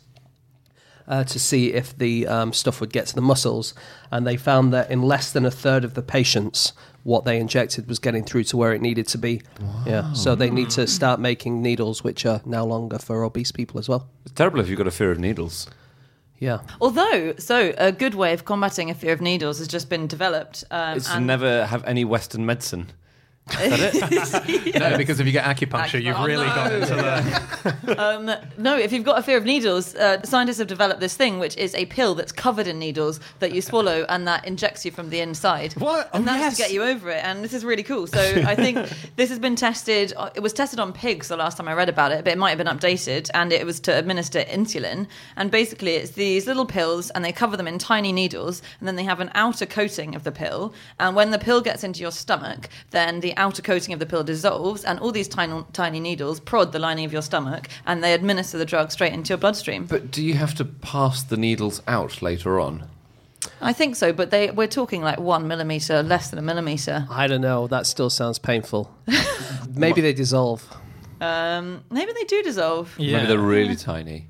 [1.07, 3.73] uh, to see if the um, stuff would get to the muscles,
[4.09, 7.88] and they found that in less than a third of the patients, what they injected
[7.88, 9.41] was getting through to where it needed to be.
[9.85, 13.79] Yeah, so they need to start making needles which are now longer for obese people
[13.79, 14.07] as well.
[14.23, 15.67] It's terrible if you've got a fear of needles.
[16.39, 16.60] Yeah.
[16.80, 20.63] Although, so a good way of combating a fear of needles has just been developed.
[20.71, 22.88] Um, It's to and- never have any Western medicine.
[24.79, 26.55] No, because if you get acupuncture, you've Oh, really no.
[26.55, 27.49] got into the.
[27.99, 31.39] Um, no, if you've got a fear of needles, uh, scientists have developed this thing,
[31.39, 34.91] which is a pill that's covered in needles that you swallow and that injects you
[34.91, 35.73] from the inside.
[35.73, 36.09] What?
[36.13, 36.57] And Oh, that's yes.
[36.57, 37.23] to get you over it.
[37.23, 38.07] And this is really cool.
[38.07, 38.77] So I think
[39.15, 40.13] this has been tested.
[40.15, 42.38] uh, It was tested on pigs the last time I read about it, but it
[42.38, 43.29] might have been updated.
[43.33, 45.07] And it was to administer insulin.
[45.35, 48.95] And basically, it's these little pills, and they cover them in tiny needles, and then
[48.95, 50.73] they have an outer coating of the pill.
[50.99, 54.23] And when the pill gets into your stomach, then the outer coating of the pill
[54.23, 58.13] dissolves, and all these tiny, tiny needles prod the lining of your stomach, and they
[58.13, 59.86] administer the drug straight into your bloodstream.
[59.86, 62.88] But do you have to pass the needles out later on?
[63.62, 67.08] I think so, but they we're talking like one millimeter, less than a millimeter.
[67.10, 67.67] I don't know.
[67.67, 68.93] That still sounds painful.
[69.73, 70.67] Maybe they dissolve.
[71.21, 72.97] Um, maybe they do dissolve.
[72.97, 74.28] Maybe they're really tiny.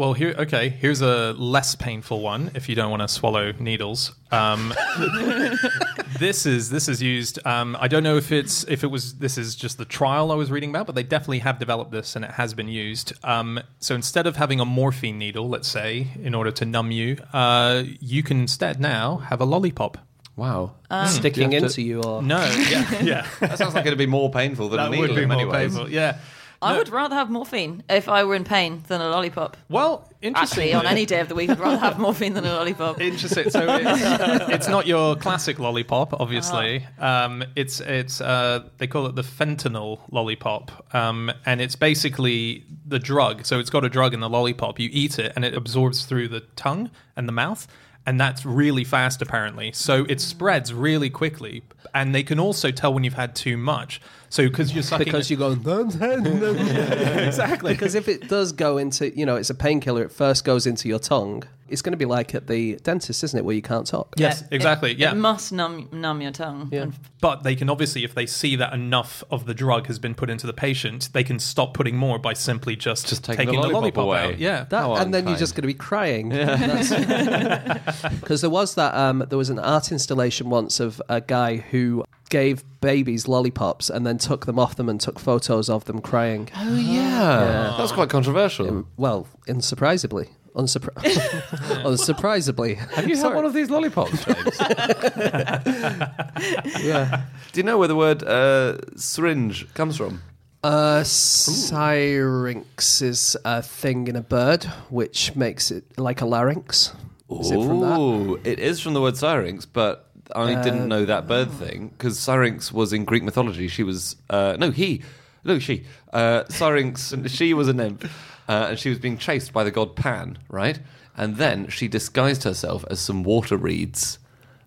[0.00, 0.70] Well, here, okay.
[0.70, 2.52] Here's a less painful one.
[2.54, 4.72] If you don't want to swallow needles, um,
[6.18, 7.38] this is this is used.
[7.46, 10.36] Um, I don't know if it's if it was this is just the trial I
[10.36, 13.12] was reading about, but they definitely have developed this and it has been used.
[13.22, 17.18] Um, so instead of having a morphine needle, let's say, in order to numb you,
[17.34, 19.98] uh, you can instead now have a lollipop.
[20.34, 20.76] Wow.
[21.08, 22.38] Sticking you into to- you or No,
[22.70, 25.22] yeah, yeah, That sounds like it'd be more painful than a that needle would be
[25.24, 25.74] in more ways.
[25.74, 25.90] painful.
[25.90, 26.16] Yeah.
[26.62, 26.78] I No.
[26.78, 29.56] would rather have morphine if I were in pain than a lollipop.
[29.70, 30.64] Well, interesting.
[30.64, 33.00] Actually, on any day of the week, I'd rather have morphine than a lollipop.
[33.00, 33.48] Interesting.
[33.48, 36.86] So it's, it's not your classic lollipop, obviously.
[36.98, 42.98] Um, it's it's uh, they call it the fentanyl lollipop, um, and it's basically the
[42.98, 43.46] drug.
[43.46, 44.78] So it's got a drug in the lollipop.
[44.78, 47.66] You eat it, and it absorbs through the tongue and the mouth.
[48.06, 49.72] And that's really fast, apparently.
[49.72, 51.62] So it spreads really quickly,
[51.94, 54.00] and they can also tell when you've had too much.
[54.30, 55.60] So because you're sucking, because you're going
[56.00, 60.66] exactly because if it does go into you know it's a painkiller it first goes
[60.66, 63.62] into your tongue it's going to be like at the dentist isn't it where you
[63.62, 65.12] can't talk Yes, it- exactly, It, yeah.
[65.14, 66.68] must numb numb your tongue.
[66.72, 66.82] Yeah.
[66.82, 70.14] And But they can obviously, if they see that enough of the drug has been
[70.16, 73.52] put into the patient, they can stop putting more by simply just, Just taking the
[73.52, 74.24] the lollipop away.
[74.32, 74.38] out.
[74.40, 74.64] Yeah.
[74.68, 76.90] that, How and then you're just going to be crying because
[78.40, 82.64] there was that um, there was an art installation once of a guy who gave
[82.80, 86.76] babies lollipops and then took them off them and took photos of them crying Oh
[86.76, 87.74] yeah.
[87.76, 88.86] That's quite controversial.
[88.96, 90.94] well unsurprisingly Unsupra-
[91.84, 94.60] unsurprisingly Have you had one of these lollipops, James?
[96.84, 100.22] yeah Do you know where the word uh, syringe comes from?
[100.62, 106.92] Uh, syrinx is a thing in a bird, which makes it like a larynx.
[107.30, 107.98] Is it from that?
[107.98, 112.18] Ooh, it is from the word syrinx, but I didn't know that bird thing because
[112.18, 113.68] syrinx was in Greek mythology.
[113.68, 115.02] She was uh, no he,
[115.44, 115.84] no she.
[116.12, 118.04] Uh, syrinx, she was a nymph,
[118.48, 120.78] uh, and she was being chased by the god Pan, right?
[121.16, 124.18] And then she disguised herself as some water reeds.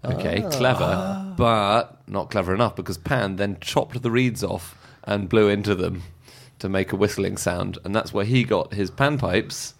[0.05, 5.47] Okay, clever, but not clever enough because Pan then chopped the reeds off and blew
[5.47, 6.03] into them.
[6.59, 9.73] to make a whistling sound, and that's where he got his panpipes.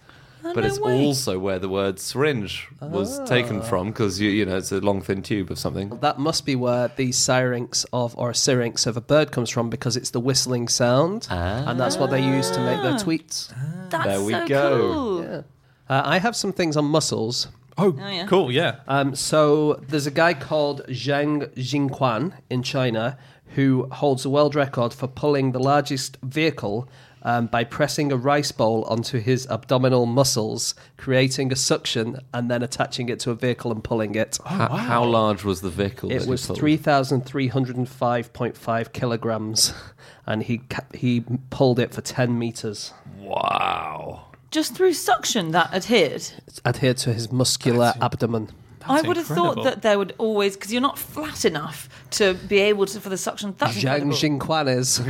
[0.44, 1.04] But Oh, no it's way.
[1.04, 5.00] also where the word syringe was taken from because you you know it's a long
[5.00, 5.88] thin tube of something.
[6.00, 9.70] That must be where the syrinx of or a syrinx of a bird comes from
[9.70, 13.52] because it's the whistling sound, and that's what they use to make their tweets.
[13.90, 14.78] That's There we so go.
[14.92, 15.44] cool.
[15.88, 17.48] Uh, I have some things on muscles.
[17.76, 18.26] Oh, Oh, yeah.
[18.26, 18.52] cool.
[18.52, 18.76] Yeah.
[18.86, 23.18] Um, so there's a guy called Zhang Jingquan in China
[23.56, 26.88] who holds the world record for pulling the largest vehicle
[27.24, 32.62] um, by pressing a rice bowl onto his abdominal muscles, creating a suction, and then
[32.62, 34.38] attaching it to a vehicle and pulling it.
[34.44, 36.12] How, how large was the vehicle?
[36.12, 39.72] It was three thousand three hundred and five point five kilograms,
[40.26, 42.92] and he ca- he pulled it for ten meters.
[43.18, 44.26] Wow.
[44.50, 46.30] Just through suction that adhered.
[46.46, 48.50] It's adhered to his muscular abdomen.
[48.86, 52.58] I would have thought that there would always because you're not flat enough to be
[52.58, 53.54] able to for the suction.
[53.58, 54.78] That's Zhang incredible.
[54.78, 55.00] Is.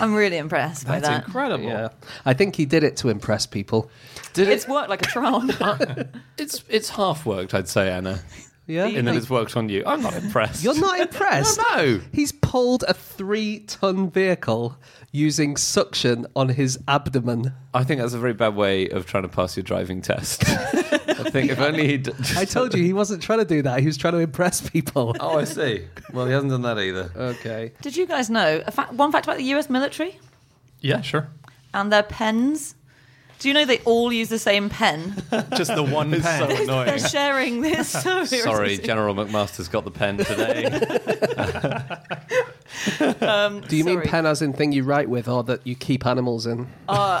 [0.00, 1.24] I'm really impressed by That's that.
[1.26, 1.64] incredible.
[1.64, 1.88] Yeah,
[2.24, 3.90] I think he did it to impress people.
[4.32, 4.70] Did it It's it?
[4.70, 5.50] worked like a charm.
[5.60, 6.04] Uh,
[6.38, 8.20] it's it's half worked, I'd say, Anna.
[8.66, 9.82] Yeah, and that it's worked on you.
[9.86, 10.62] I'm not impressed.
[10.62, 11.58] You're not impressed.
[11.74, 12.00] No.
[12.12, 14.76] He's pulled a three-ton vehicle
[15.12, 17.52] using suction on his abdomen.
[17.74, 20.44] I think that's a very bad way of trying to pass your driving test.
[20.48, 22.08] I think if only he'd.
[22.36, 23.80] I told you he wasn't trying to do that.
[23.80, 25.14] He was trying to impress people.
[25.20, 25.84] Oh, I see.
[26.12, 27.10] Well, he hasn't done that either.
[27.16, 27.72] Okay.
[27.82, 29.68] Did you guys know a fact, one fact about the U.S.
[29.70, 30.18] military
[30.80, 31.28] Yeah, sure.
[31.74, 32.74] and their pens?
[33.38, 35.14] Do you know they all use the same pen?
[35.56, 36.22] Just the one pen.
[36.22, 36.86] so annoying.
[36.86, 37.88] They're sharing this.
[38.08, 38.78] So Sorry.
[38.78, 40.64] General McMaster's got the pen today.
[43.20, 46.06] Um, Do you mean pen as in thing you write with, or that you keep
[46.06, 46.66] animals in?
[46.88, 47.20] Uh,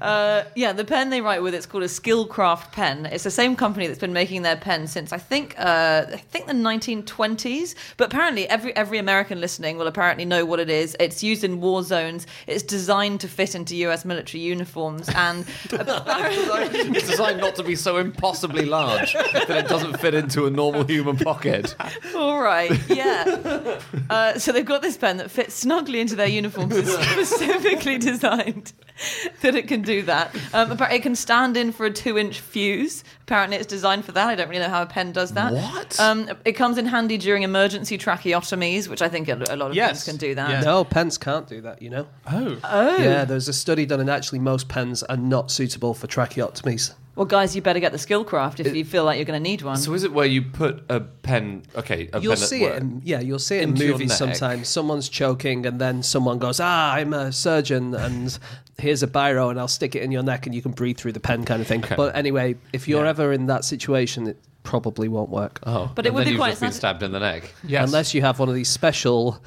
[0.00, 3.06] uh, yeah, the pen they write with it's called a Skilcraft pen.
[3.06, 6.46] It's the same company that's been making their pen since I think uh, I think
[6.46, 7.74] the 1920s.
[7.96, 10.96] But apparently, every every American listening will apparently know what it is.
[11.00, 12.26] It's used in war zones.
[12.46, 14.04] It's designed to fit into U.S.
[14.04, 20.14] military uniforms, and it's designed not to be so impossibly large that it doesn't fit
[20.14, 21.74] into a normal human pocket.
[22.14, 23.80] all right, yeah.
[24.10, 26.76] Uh, so they've got this pen that fits snugly into their uniforms.
[26.76, 28.72] It's specifically designed
[29.42, 30.34] that it can do that.
[30.54, 33.04] Um, apparently, it can stand in for a two-inch fuse.
[33.22, 34.28] Apparently, it's designed for that.
[34.28, 35.52] I don't really know how a pen does that.
[35.52, 35.98] What?
[36.00, 39.74] Um, it comes in handy during emergency tracheotomies, which I think a, a lot of
[39.76, 39.88] Yes.
[39.90, 40.50] pens can do that.
[40.50, 40.60] Yeah.
[40.60, 41.82] No, pens can't do that.
[41.82, 42.06] You know.
[42.30, 42.58] Oh.
[42.64, 46.94] Oh, Yeah, there's a study done, and actually, most pens are not suitable for tracheotomies.
[47.16, 49.62] Well, guys, you better get the Skilcraft if you feel like you're going to need
[49.62, 49.78] one.
[49.78, 51.62] So is it where you put a pen?
[51.74, 52.76] Okay, a You'll pen at see it.
[52.76, 54.18] In, yeah, you'll see it in Into your movies neck.
[54.36, 54.68] sometimes.
[54.68, 58.38] Someone's choking, and then someone goes, "Ah, I'm a surgeon, and
[58.78, 61.12] here's a biro, and I'll stick it in your neck, and you can breathe through
[61.12, 61.82] the pen," kind of thing.
[61.96, 63.10] But anyway, if you're Yeah.
[63.10, 65.58] ever in that situation, it probably won't work.
[65.66, 67.20] Oh, But it and would then be you've quite just been sad- stabbed in the
[67.20, 67.54] neck.
[67.66, 67.86] Yes.
[67.88, 69.40] Unless you have one of these special.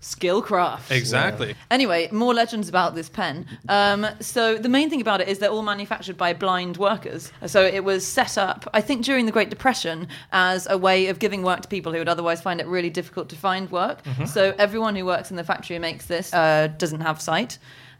[0.00, 0.90] Skilcraft.
[0.90, 1.54] Exactly.
[1.70, 3.46] Anyway, more legends about this pen.
[3.68, 7.32] Um, so the main thing about it is they're all manufactured by blind workers.
[7.46, 11.18] So it was set up, I think, during the Great Depression as a way of
[11.18, 14.00] giving work to people who would otherwise find it really difficult to find work.
[14.26, 17.58] So everyone who works in the factory who makes this uh, doesn't have sight.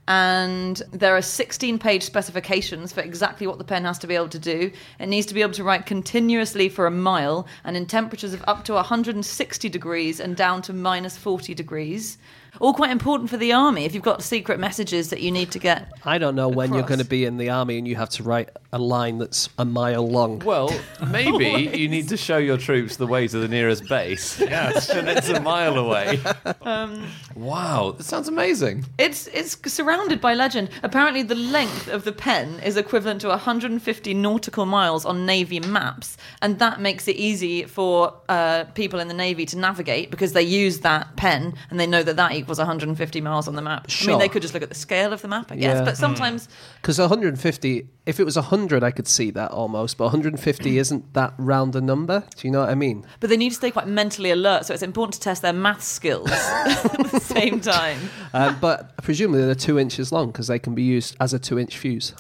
[0.08, 4.28] And there are 16 page specifications for exactly what the pen has to be able
[4.30, 4.72] to do.
[4.98, 8.42] It needs to be able to write continuously for a mile and in temperatures of
[8.48, 12.18] up to 160 degrees and down to minus 40 degrees.
[12.60, 15.58] All quite important for the army if you've got secret messages that you need to
[15.58, 15.90] get.
[16.04, 18.22] I don't know when you're going to be in the army and you have to
[18.22, 20.38] write a line that's a mile long.
[20.40, 20.70] Well,
[21.08, 24.40] maybe you need to show your troops the way to the nearest base.
[24.52, 24.90] Yes.
[24.90, 26.20] and it's a mile away.
[27.34, 28.84] wow, that sounds amazing.
[28.98, 30.68] It's it's surrounded by legend.
[30.82, 36.18] Apparently, the length of the pen is equivalent to 150 nautical miles on navy maps,
[36.42, 40.42] and that makes it easy for uh, people in the navy to navigate because they
[40.42, 43.86] use that pen and they know that that equals 150 miles on the map.
[44.02, 45.84] I mean, they could just look at the scale of the map, I guess, Yeah.
[45.84, 46.48] but sometimes
[46.80, 51.34] Because 150, if it was 100, I could see that almost, but 150 isn't that
[51.38, 52.24] round a number.
[52.36, 53.04] Do you know what I mean?
[53.20, 55.82] but they need to stay quite mentally alert, so it's important to test their math
[55.82, 57.98] skills at the same time.
[58.34, 61.58] Um, but presumably they're two inches long because they can be used as a two
[61.58, 62.14] inch fuse.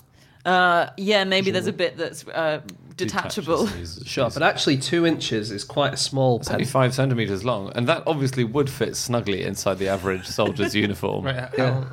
[0.44, 2.60] Uh, yeah, maybe there's a bit that's uh,
[2.96, 3.66] detachable.
[4.04, 6.56] Sure, but actually, two inches is quite a small It's pen.
[6.56, 11.24] only five centimeters long, and that obviously would fit snugly inside the average soldier's uniform.
[11.24, 11.48] Right.
[11.56, 11.84] Yeah.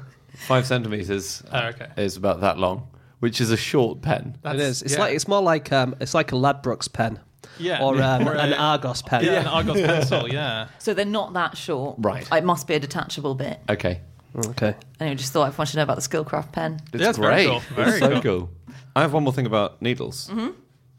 [0.48, 1.88] Five centimeters Oh, okay.
[1.98, 2.88] is about that long,
[3.20, 4.34] which is a short pen.
[4.38, 4.82] It That's- is.
[4.84, 5.00] It's yeah.
[5.00, 7.20] like it's more like um, it's like a Ladbrokes pen,
[7.58, 7.84] Yeah.
[7.84, 9.26] or, um, Or a- an Argos pen.
[9.26, 10.30] Yeah, an Argos pencil.
[10.30, 10.68] Yeah.
[10.80, 11.96] So they're not that short.
[12.00, 12.28] Right.
[12.32, 13.60] It must be a detachable bit.
[13.70, 14.00] Okay,
[14.36, 14.76] Okay.
[15.00, 16.80] Anyway, just thought everyone should know about the Skilcraft pen.
[16.94, 17.48] it's Yeah, it's very great.
[17.50, 17.60] cool.
[17.76, 18.22] Very it's so cool.
[18.22, 18.50] cool.
[18.96, 20.30] I have one more thing about needles.
[20.32, 20.50] Mm-hmm.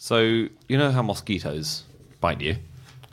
[0.03, 0.21] So
[0.67, 1.85] you know how mosquitoes
[2.23, 2.57] bite you?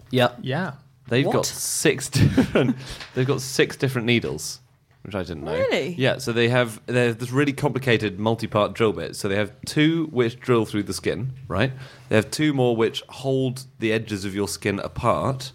[0.10, 0.30] Yeah.
[0.42, 0.76] Yeah.
[1.10, 1.34] They've What?
[1.34, 2.78] got six different.
[3.14, 4.62] they've got six different needles.
[5.02, 5.52] which I didn't know.
[5.52, 5.96] Really?
[5.96, 6.18] Yeah.
[6.20, 9.18] So they have they have this really complicated multi-part drill bit.
[9.18, 11.74] So they have two which drill through the skin, right?
[12.08, 15.52] They have two more which hold the edges of your skin apart,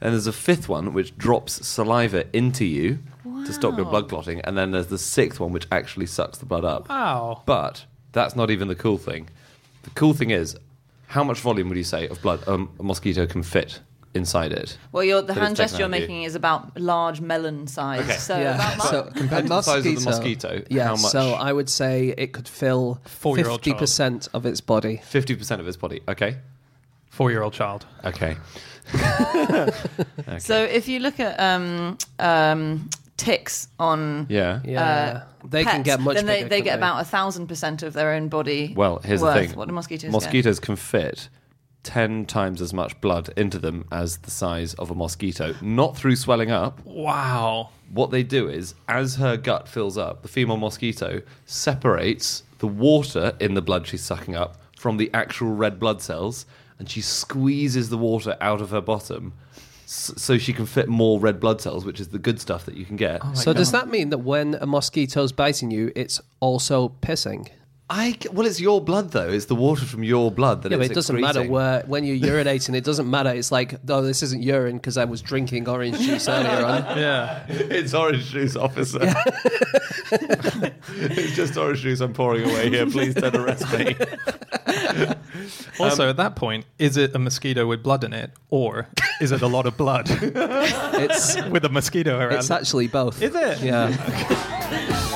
[0.00, 3.00] and there's a fifth one which drops saliva into you
[3.44, 6.46] to stop your blood clotting, and then there's the sixth one which actually sucks the
[6.46, 6.88] blood up.
[6.88, 7.42] Wow.
[7.44, 9.28] But that's not even the cool thing.
[9.82, 10.56] The cool thing is,
[11.06, 13.80] how much volume would you say of blood um, a mosquito can fit
[14.14, 14.76] inside it?
[14.92, 16.14] Well, you're, the But it's hand gesture you're taken out of you.
[16.14, 18.00] making is about large melon size.
[18.04, 18.16] Okay.
[18.16, 18.54] So yeah.
[18.74, 20.84] about So compared to the size of the mosquito, yeah.
[20.84, 21.12] how much?
[21.12, 25.00] So I would say it could fill Four-year-old fifty percent of its body.
[25.04, 26.00] Fifty percent of its body.
[26.08, 26.36] Okay.
[27.10, 27.86] Four-year-old child.
[28.04, 28.36] Okay.
[30.38, 34.60] So if you look at um, um, ticks on Yeah.
[34.64, 36.16] Yeah, they can get much.
[36.16, 38.74] then they, bigger, they can't get about a thousand percent of their own body.
[38.76, 39.34] Well, here's worth.
[39.34, 39.56] the thing.
[39.56, 40.10] What do mosquitoes?
[40.10, 41.28] Mosquitoes can fit
[41.82, 46.16] ten times as much blood into them as the size of a mosquito, not through
[46.16, 46.84] swelling up.
[46.84, 47.70] Wow.
[47.92, 53.34] What they do is, as her gut fills up, the female mosquito separates the water
[53.40, 56.46] in the blood she's sucking up from the actual red blood cells,
[56.78, 59.32] and she squeezes the water out of her bottom.
[59.90, 62.76] S- So she can fit more red blood cells, which is the good stuff that
[62.76, 63.20] you can get.
[63.24, 63.34] Oh they?
[63.34, 67.48] So does that mean that when a mosquito's biting you, it's also pissing?
[67.92, 69.28] I well, it's your blood though.
[69.28, 72.16] It's the water from your blood that Yeah, but it doesn't matter where when you're
[72.16, 72.76] urinating.
[72.76, 73.30] It doesn't matter.
[73.30, 76.96] It's like, oh, this isn't urine because I was drinking orange juice earlier on.
[76.96, 77.44] Yeah.
[77.48, 79.00] It's orange juice, officer.
[80.12, 82.86] it's just orange juice I'm pouring away here.
[82.86, 83.96] Please don't arrest me.
[85.80, 88.88] Also, at that point, is it a mosquito with blood in it, or
[89.20, 92.34] is it a lot of blood It's with a mosquito around?
[92.34, 93.22] it's actually both.
[93.22, 93.60] Is it?
[93.60, 93.86] Yeah.
[93.88, 95.09] Okay,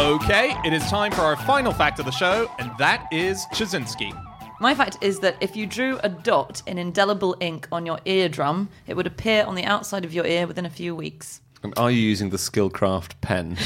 [0.00, 4.12] it is time for our final fact of the show, and that is Ptaszynski.
[4.60, 8.68] My fact is that if you drew a dot in indelible ink on your eardrum,
[8.86, 11.40] it would appear on the outside of your ear within a few weeks.
[11.64, 13.56] And are you using the Skilcraft pen,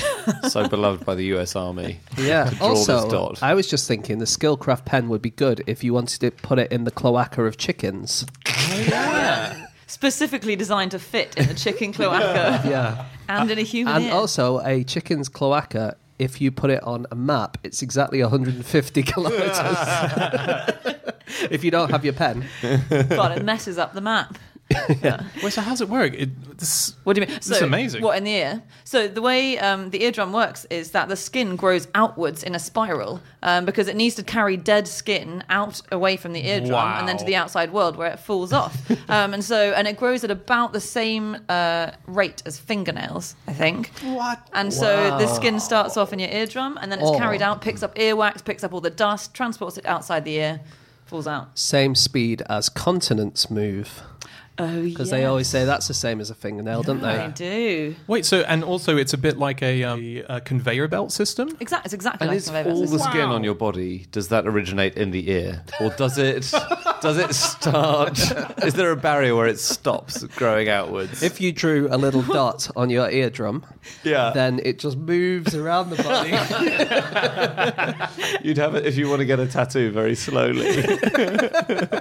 [0.48, 1.54] so beloved by the U.S.
[1.54, 2.00] Army?
[2.16, 2.44] Yeah.
[2.48, 3.42] to draw also, this dot?
[3.42, 6.58] I was just thinking the Skilcraft pen would be good if you wanted to put
[6.58, 8.24] it in the cloaca of chickens.
[8.46, 9.66] Yeah.
[9.86, 13.04] Specifically designed to fit in a chicken cloaca Yeah.
[13.28, 14.12] and in a human And ear.
[14.14, 19.58] also, a chicken's cloaca, if you put it on a map, it's exactly 150 kilometers.
[21.50, 22.46] if you don't have your pen.
[22.90, 24.38] God, it messes up the map.
[25.42, 26.14] Wait, so how's it work?
[26.14, 27.36] It, this, What do you mean?
[27.36, 28.02] This is amazing.
[28.02, 28.62] What in the ear?
[28.84, 32.58] So the way um, the eardrum works is that the skin grows outwards in a
[32.58, 37.08] spiral um, because it needs to carry dead skin out away from the eardrum and
[37.08, 38.90] then to the outside world where it falls off.
[39.10, 43.52] um, and so and it grows at about the same uh, rate as fingernails, I
[43.52, 43.90] think.
[44.02, 44.48] What?
[44.52, 47.18] And so the skin starts off in your eardrum and then it's Oh.
[47.18, 50.60] carried out, picks up earwax, picks up all the dust, transports it outside the ear,
[51.04, 51.58] falls out.
[51.58, 54.02] Same speed as continents move.
[54.62, 57.32] Oh, Because they always say that's the same as a fingernail, don't I they?
[57.34, 57.96] do.
[58.06, 61.48] Wait, so and also it's a bit like a, um, a conveyor belt system.
[61.60, 61.86] Exactly.
[61.86, 63.12] It's exactly And like is a conveyor all belt the system.
[63.12, 63.34] skin Wow.
[63.34, 66.50] on your body does that originate in the ear, or does it
[67.00, 68.18] does it start?
[68.64, 71.22] is there a barrier where it stops growing outwards?
[71.22, 73.64] If you drew a little dot on your eardrum,
[74.04, 76.30] yeah, then it just moves around the body.
[78.48, 80.62] you'd have it if you want to get a tattoo very slowly.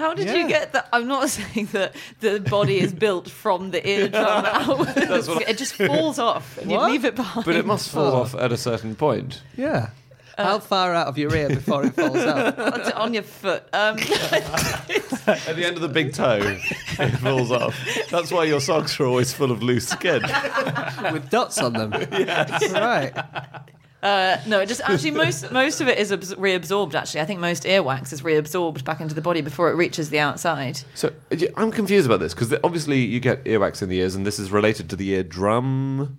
[0.00, 0.36] How did Yeah.
[0.36, 0.88] you get that?
[0.92, 5.28] I'm not saying that the body is built from the eardrum outwards.
[5.48, 7.44] it just falls off and you leave it behind.
[7.46, 9.42] but it must fall off at a certain point.
[9.56, 9.90] yeah.
[10.38, 12.56] How far out of your ear before it falls out?
[12.84, 13.62] Put on your foot.
[13.74, 17.78] Um, At the end of the big toe, it falls off.
[18.10, 20.22] That's why your socks are always full of loose skin.
[21.12, 21.92] With dots on them.
[22.12, 22.72] Yes.
[22.72, 23.12] Right.
[24.02, 26.94] Uh, no, it just actually most most of it is abs- reabsorbed.
[26.94, 30.18] Actually, I think most earwax is reabsorbed back into the body before it reaches the
[30.18, 30.80] outside.
[30.94, 31.12] So
[31.56, 34.50] I'm confused about this because obviously you get earwax in the ears, and this is
[34.50, 36.18] related to the eardrum.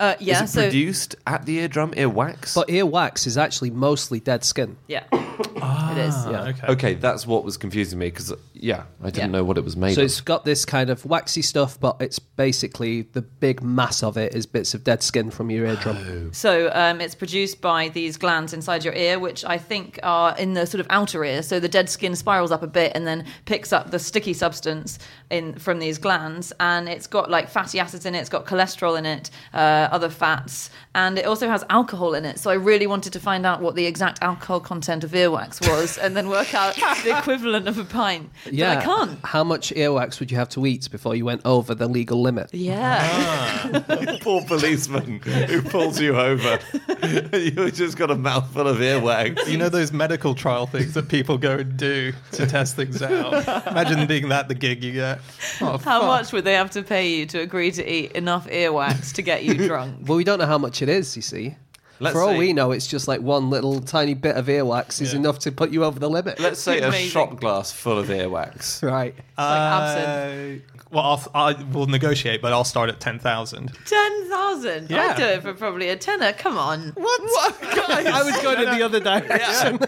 [0.00, 0.42] Uh, yeah.
[0.42, 1.92] is it so produced at the eardrum?
[1.92, 2.54] Earwax.
[2.54, 4.76] But earwax is actually mostly dead skin.
[4.88, 6.14] yeah, it is.
[6.16, 6.66] Ah, okay.
[6.68, 9.38] okay, that's what was confusing me because yeah, I didn't Yeah.
[9.38, 9.94] know what it was made of.
[9.96, 10.06] So of.
[10.06, 14.34] it's got this kind of waxy stuff, but it's basically the big mass of it
[14.34, 16.32] is bits of dead skin from your eardrum.
[16.32, 20.54] So um, it's produced by these glands inside your ear, which I think are in
[20.54, 21.42] the sort of outer ear.
[21.42, 24.98] So the dead skin spirals up a bit and then picks up the sticky substance
[25.30, 28.18] in from these glands, and it's got like fatty acids in it.
[28.20, 32.38] It's got cholesterol in it, uh, other fats, and it also has alcohol in it.
[32.38, 35.96] So I really wanted to find out what the exact alcohol content of earwax was,
[35.98, 36.74] and then work out
[37.04, 38.30] the equivalent of a pint.
[38.44, 38.78] But Yeah.
[38.78, 39.18] I can't.
[39.24, 42.50] How much earwax would you have to eat before you went over the legal limit?
[42.52, 43.00] Yeah.
[43.02, 44.18] Ah.
[44.20, 46.58] Poor policeman who pulls you over.
[47.32, 49.46] You've just got a mouthful of earwax.
[49.48, 53.66] You know those medical trial things that people go and do to test things out.
[53.68, 55.20] Imagine being that the gig you get.
[55.60, 56.02] Oh, How fuck.
[56.04, 59.44] much would they have to pay you to agree to eat enough earwax to get
[59.44, 59.96] you drunk?
[60.08, 61.56] Well, we don't know how much it is, you see.
[62.02, 65.02] Let's For all say- we know, it's just like one little tiny bit of earwax
[65.02, 65.18] is Yeah.
[65.20, 66.40] enough to put you over the limit.
[66.40, 67.10] Let's say a Amazing.
[67.10, 68.82] shot glass full of earwax.
[68.88, 69.14] right.
[69.36, 70.62] absinthe.
[70.62, 71.04] Uh, well,
[71.34, 73.70] I'll, I will negotiate, but I'll start at 10,000.
[73.86, 74.90] Ten thousand.
[74.90, 75.08] Yeah.
[75.10, 76.32] I'd do it for probably a tenner.
[76.32, 76.92] Come on.
[76.96, 77.20] What?
[77.62, 79.78] I was going in the other direction.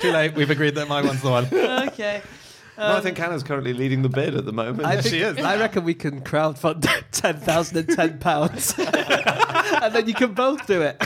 [0.00, 0.34] Too late.
[0.34, 1.46] We've agreed that my one's the one.
[1.88, 2.22] Okay.
[2.78, 4.86] No, I think Hannah's currently leading the bid at the moment.
[4.86, 5.38] I Yeah, think, she is.
[5.38, 10.66] I reckon we can crowdfund ten thousand and ten pounds, and then you can both
[10.66, 10.96] do it.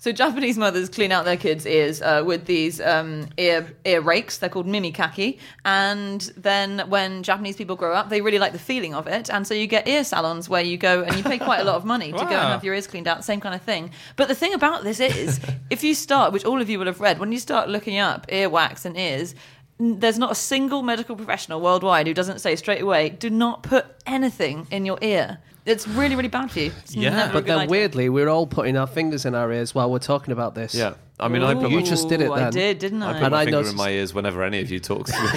[0.00, 4.38] So Japanese mothers clean out their kids' ears uh, with these um, ear ear rakes.
[4.38, 5.38] They're called mimikaki.
[5.66, 9.28] And then when Japanese people grow up, they really like the feeling of it.
[9.28, 11.74] And so you get ear salons where you go and you pay quite a lot
[11.74, 13.26] of money to go and have your ears cleaned out.
[13.26, 13.90] Same kind of thing.
[14.16, 15.38] But the thing about this is,
[15.70, 18.26] if you start, which all of you will have read, when you start looking up
[18.28, 19.34] earwax and ears.
[19.82, 23.86] There's not a single medical professional worldwide who doesn't say straight away, do not put
[24.06, 25.38] anything in your ear.
[25.66, 26.72] It's really, really bad for you.
[26.82, 27.30] It's Yeah.
[27.32, 27.70] But then idea.
[27.70, 30.74] weirdly, we're all putting our fingers in our ears while we're talking about this.
[30.74, 30.94] yeah.
[31.18, 33.12] I mean, I put, You my, just did it Ooh, I did, didn't I I?
[33.12, 35.12] put And my I finger noticed- in my ears whenever any of you talk to
[35.12, 35.28] me.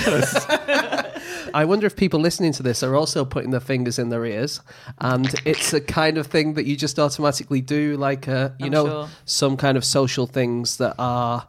[1.53, 4.61] I wonder if people listening to this are also putting their fingers in their ears,
[4.99, 8.71] and it's a kind of thing that you just automatically do, like uh, you I'm
[8.71, 9.07] know, sure.
[9.26, 11.45] some kind of social things that are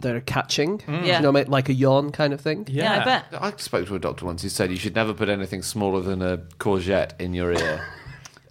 [0.00, 0.82] that are catching.
[0.88, 1.16] Yeah.
[1.20, 2.66] You know, like a yawn kind of thing.
[2.70, 3.24] yeah, I bet.
[3.32, 6.20] I spoke to a doctor once who said you should never put anything smaller than
[6.22, 7.84] a courgette in your ear.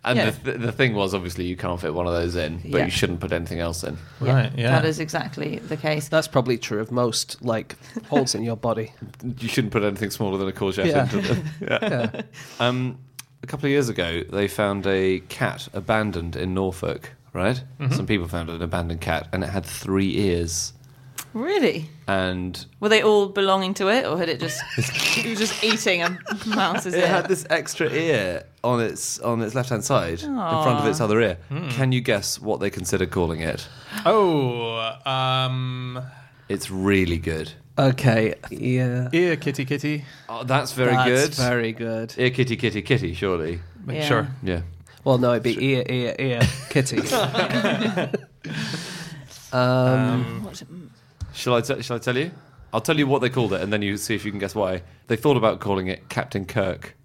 [0.07, 0.29] And Yeah.
[0.29, 2.85] the, th- the thing was, obviously, you can't fit one of those in, but Yeah.
[2.85, 3.97] you shouldn't put anything else in.
[4.19, 4.69] Right, yeah.
[4.69, 6.09] That is exactly the case.
[6.09, 7.75] That's probably true of most like
[8.09, 8.93] holes in your body.
[9.39, 11.03] You shouldn't put anything smaller than a courgette Yeah.
[11.11, 11.43] into them.
[11.59, 12.21] Yeah.
[12.59, 12.99] Um,
[13.41, 17.11] a couple of years ago, they found a cat abandoned in Norfolk.
[17.33, 17.63] Right?
[17.89, 20.71] Some people found an abandoned cat, and it had three ears.
[21.33, 21.89] Really?
[22.07, 24.61] And Were they all belonging to it, or had it just
[25.17, 27.07] it was just eating a mouse's it ear?
[27.07, 31.01] had this extra ear on its on its left hand side, in front of its
[31.01, 31.37] other ear.
[31.71, 33.67] Can you guess what they consider calling it?
[34.05, 35.99] Oh, um,
[36.47, 37.51] It's really good.
[37.77, 38.35] Okay.
[38.49, 39.09] Yeah.
[39.11, 40.05] ear kitty kitty.
[40.29, 41.33] Oh, that's very That's good.
[41.35, 42.13] Very good.
[42.17, 43.59] Ear kitty kitty kitty, surely.
[43.85, 44.07] Make Yeah.
[44.07, 44.27] sure.
[44.41, 44.61] Yeah.
[45.03, 46.97] Well, no, it'd be ear, ear, ear, kitty.
[49.53, 50.67] um, What's it-
[51.35, 52.31] Shall I, t- shall I tell you?
[52.73, 54.55] I'll tell you what they called it, and then you see if you can guess
[54.55, 54.81] why.
[55.07, 56.95] They thought about calling it Captain Kirk.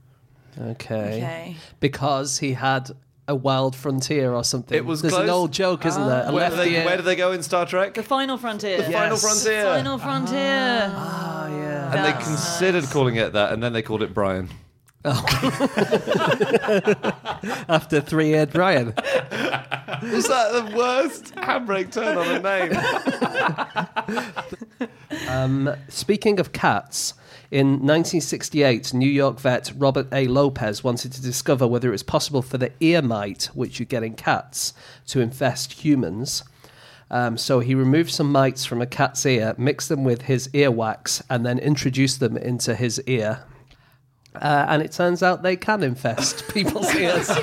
[0.58, 1.16] okay.
[1.18, 1.56] Okay.
[1.80, 2.90] Because he had
[3.28, 4.76] a wild frontier or something.
[4.76, 5.30] It was There's an close.
[5.30, 6.24] old joke, isn't there?
[6.26, 6.84] A Where do, lefty they, ear.
[6.84, 7.94] where do they go in Star Trek?
[7.94, 8.78] The final frontier.
[8.78, 9.22] The final Yes.
[9.22, 9.64] frontier.
[9.64, 10.92] Final frontier.
[10.96, 11.92] Oh, yeah.
[11.94, 14.48] and they That's considered calling it that, and then they called it Brian.
[17.68, 18.88] After three eared Brian.
[20.02, 22.72] Was that the worst handbrake turn on a name?
[25.28, 27.14] Um, speaking of cats,
[27.50, 30.28] in 1968, New York vet Robert A.
[30.28, 34.02] Lopez wanted to discover whether it was possible for the ear mite, which you get
[34.02, 34.72] in cats,
[35.06, 36.44] to infest humans.
[37.10, 41.22] Um, so he removed some mites from a cat's ear, mixed them with his earwax,
[41.28, 43.44] and then introduced them into his ear.
[44.34, 47.28] Uh, and it turns out they can infest people's ears.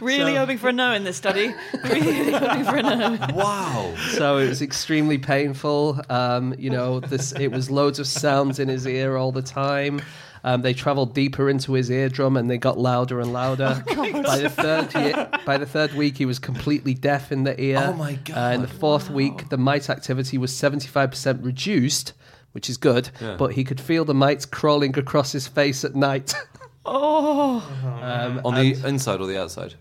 [0.00, 1.54] Really hoping for a no in this study.
[1.84, 3.18] Really hoping for a no.
[3.32, 3.94] wow.
[4.10, 6.00] so it was extremely painful.
[6.10, 10.00] Um, you know, this it was loads of sounds in his ear all the time.
[10.44, 13.82] Um, they travelled deeper into his eardrum and they got louder and louder.
[13.96, 17.84] by the third year, by the third week, he was completely deaf in the ear.
[17.88, 22.12] Oh my Uh, in the fourth week, the mite activity was seventy five percent reduced,
[22.58, 23.08] which is good.
[23.20, 23.36] Yeah.
[23.38, 26.34] But he could feel the mites crawling across his face at night.
[26.90, 27.58] Oh.
[28.02, 29.74] um, On the inside or the outside?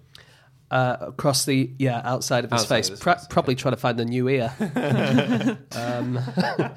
[0.69, 3.33] uh, across the yeah outside of his Outside face, of his Pro- face, okay.
[3.33, 4.53] probably trying to find a new ear.
[5.71, 6.19] um,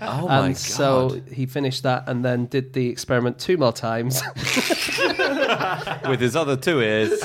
[0.01, 0.57] Oh my and god.
[0.57, 4.23] so he finished that and then did the experiment two more times.
[6.09, 7.21] With his other two ears.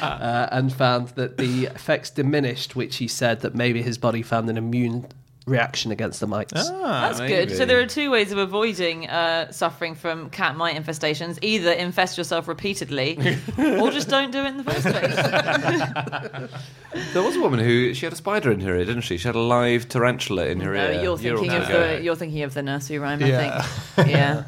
[0.00, 4.50] uh, and found that the effects diminished, which he said that maybe his body found
[4.50, 5.06] an immune
[5.46, 6.52] reaction against the mites.
[6.56, 7.46] Ah, That's maybe.
[7.46, 7.56] good.
[7.56, 12.16] So there are two ways of avoiding uh, suffering from cat mite infestations: either infest
[12.18, 13.16] yourself repeatedly,
[13.58, 16.50] or just don't do it in the first place.
[17.14, 19.16] There was a woman who she had a spider in her ear, didn't she?
[19.16, 21.02] She had a live tarantula in her No, ear.
[21.02, 23.20] you're a year or thinking of the you're thinking of the nursery rhyme.
[23.20, 23.58] Yeah.
[23.58, 24.08] I think.
[24.12, 24.44] Yeah,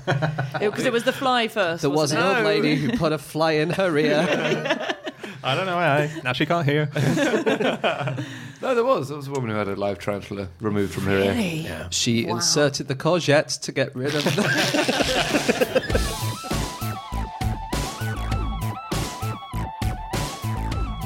[0.61, 1.83] because it, was the fly first.
[1.83, 4.95] There was an wasn't old lady who put a fly in her ear.
[5.45, 6.11] I don't know why.
[6.25, 6.89] Now she can't hear.
[8.63, 9.09] No, there was.
[9.09, 11.33] There was a woman who had a live tarantula removed from her ear.
[11.35, 11.69] Really?
[11.91, 12.37] She Wow.
[12.37, 15.95] inserted the courgette to get rid of the.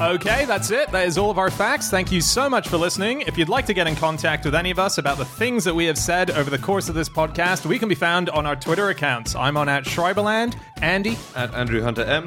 [0.00, 0.92] Okay, that's it.
[0.92, 1.90] That is all of our facts.
[1.90, 3.22] Thank you so much for listening.
[3.22, 5.74] If you'd like to get in contact with any of us about the things that
[5.74, 8.54] we have said over the course of this podcast, we can be found on our
[8.54, 9.34] Twitter accounts.
[9.34, 12.26] I'm on at Schreiberland, Andy, At Andrew Hunter M.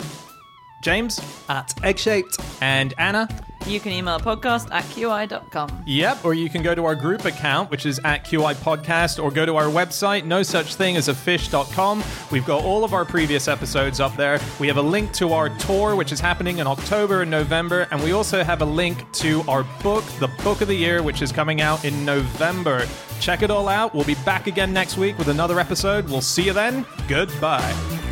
[0.81, 1.19] James,
[1.49, 2.37] at egg shaped.
[2.61, 3.27] and Anna.
[3.67, 5.83] You can email podcast at qi.com.
[5.85, 9.29] Yep, or you can go to our group account, which is at QI Podcast, or
[9.29, 12.03] go to our website, no such thing as a fish.com.
[12.31, 14.39] We've got all of our previous episodes up there.
[14.59, 18.01] We have a link to our tour, which is happening in October and November, and
[18.03, 21.31] we also have a link to our book, The Book of the Year, which is
[21.31, 22.87] coming out in November.
[23.19, 23.93] Check it all out.
[23.93, 26.09] We'll be back again next week with another episode.
[26.09, 26.83] We'll see you then.
[27.07, 28.10] Goodbye.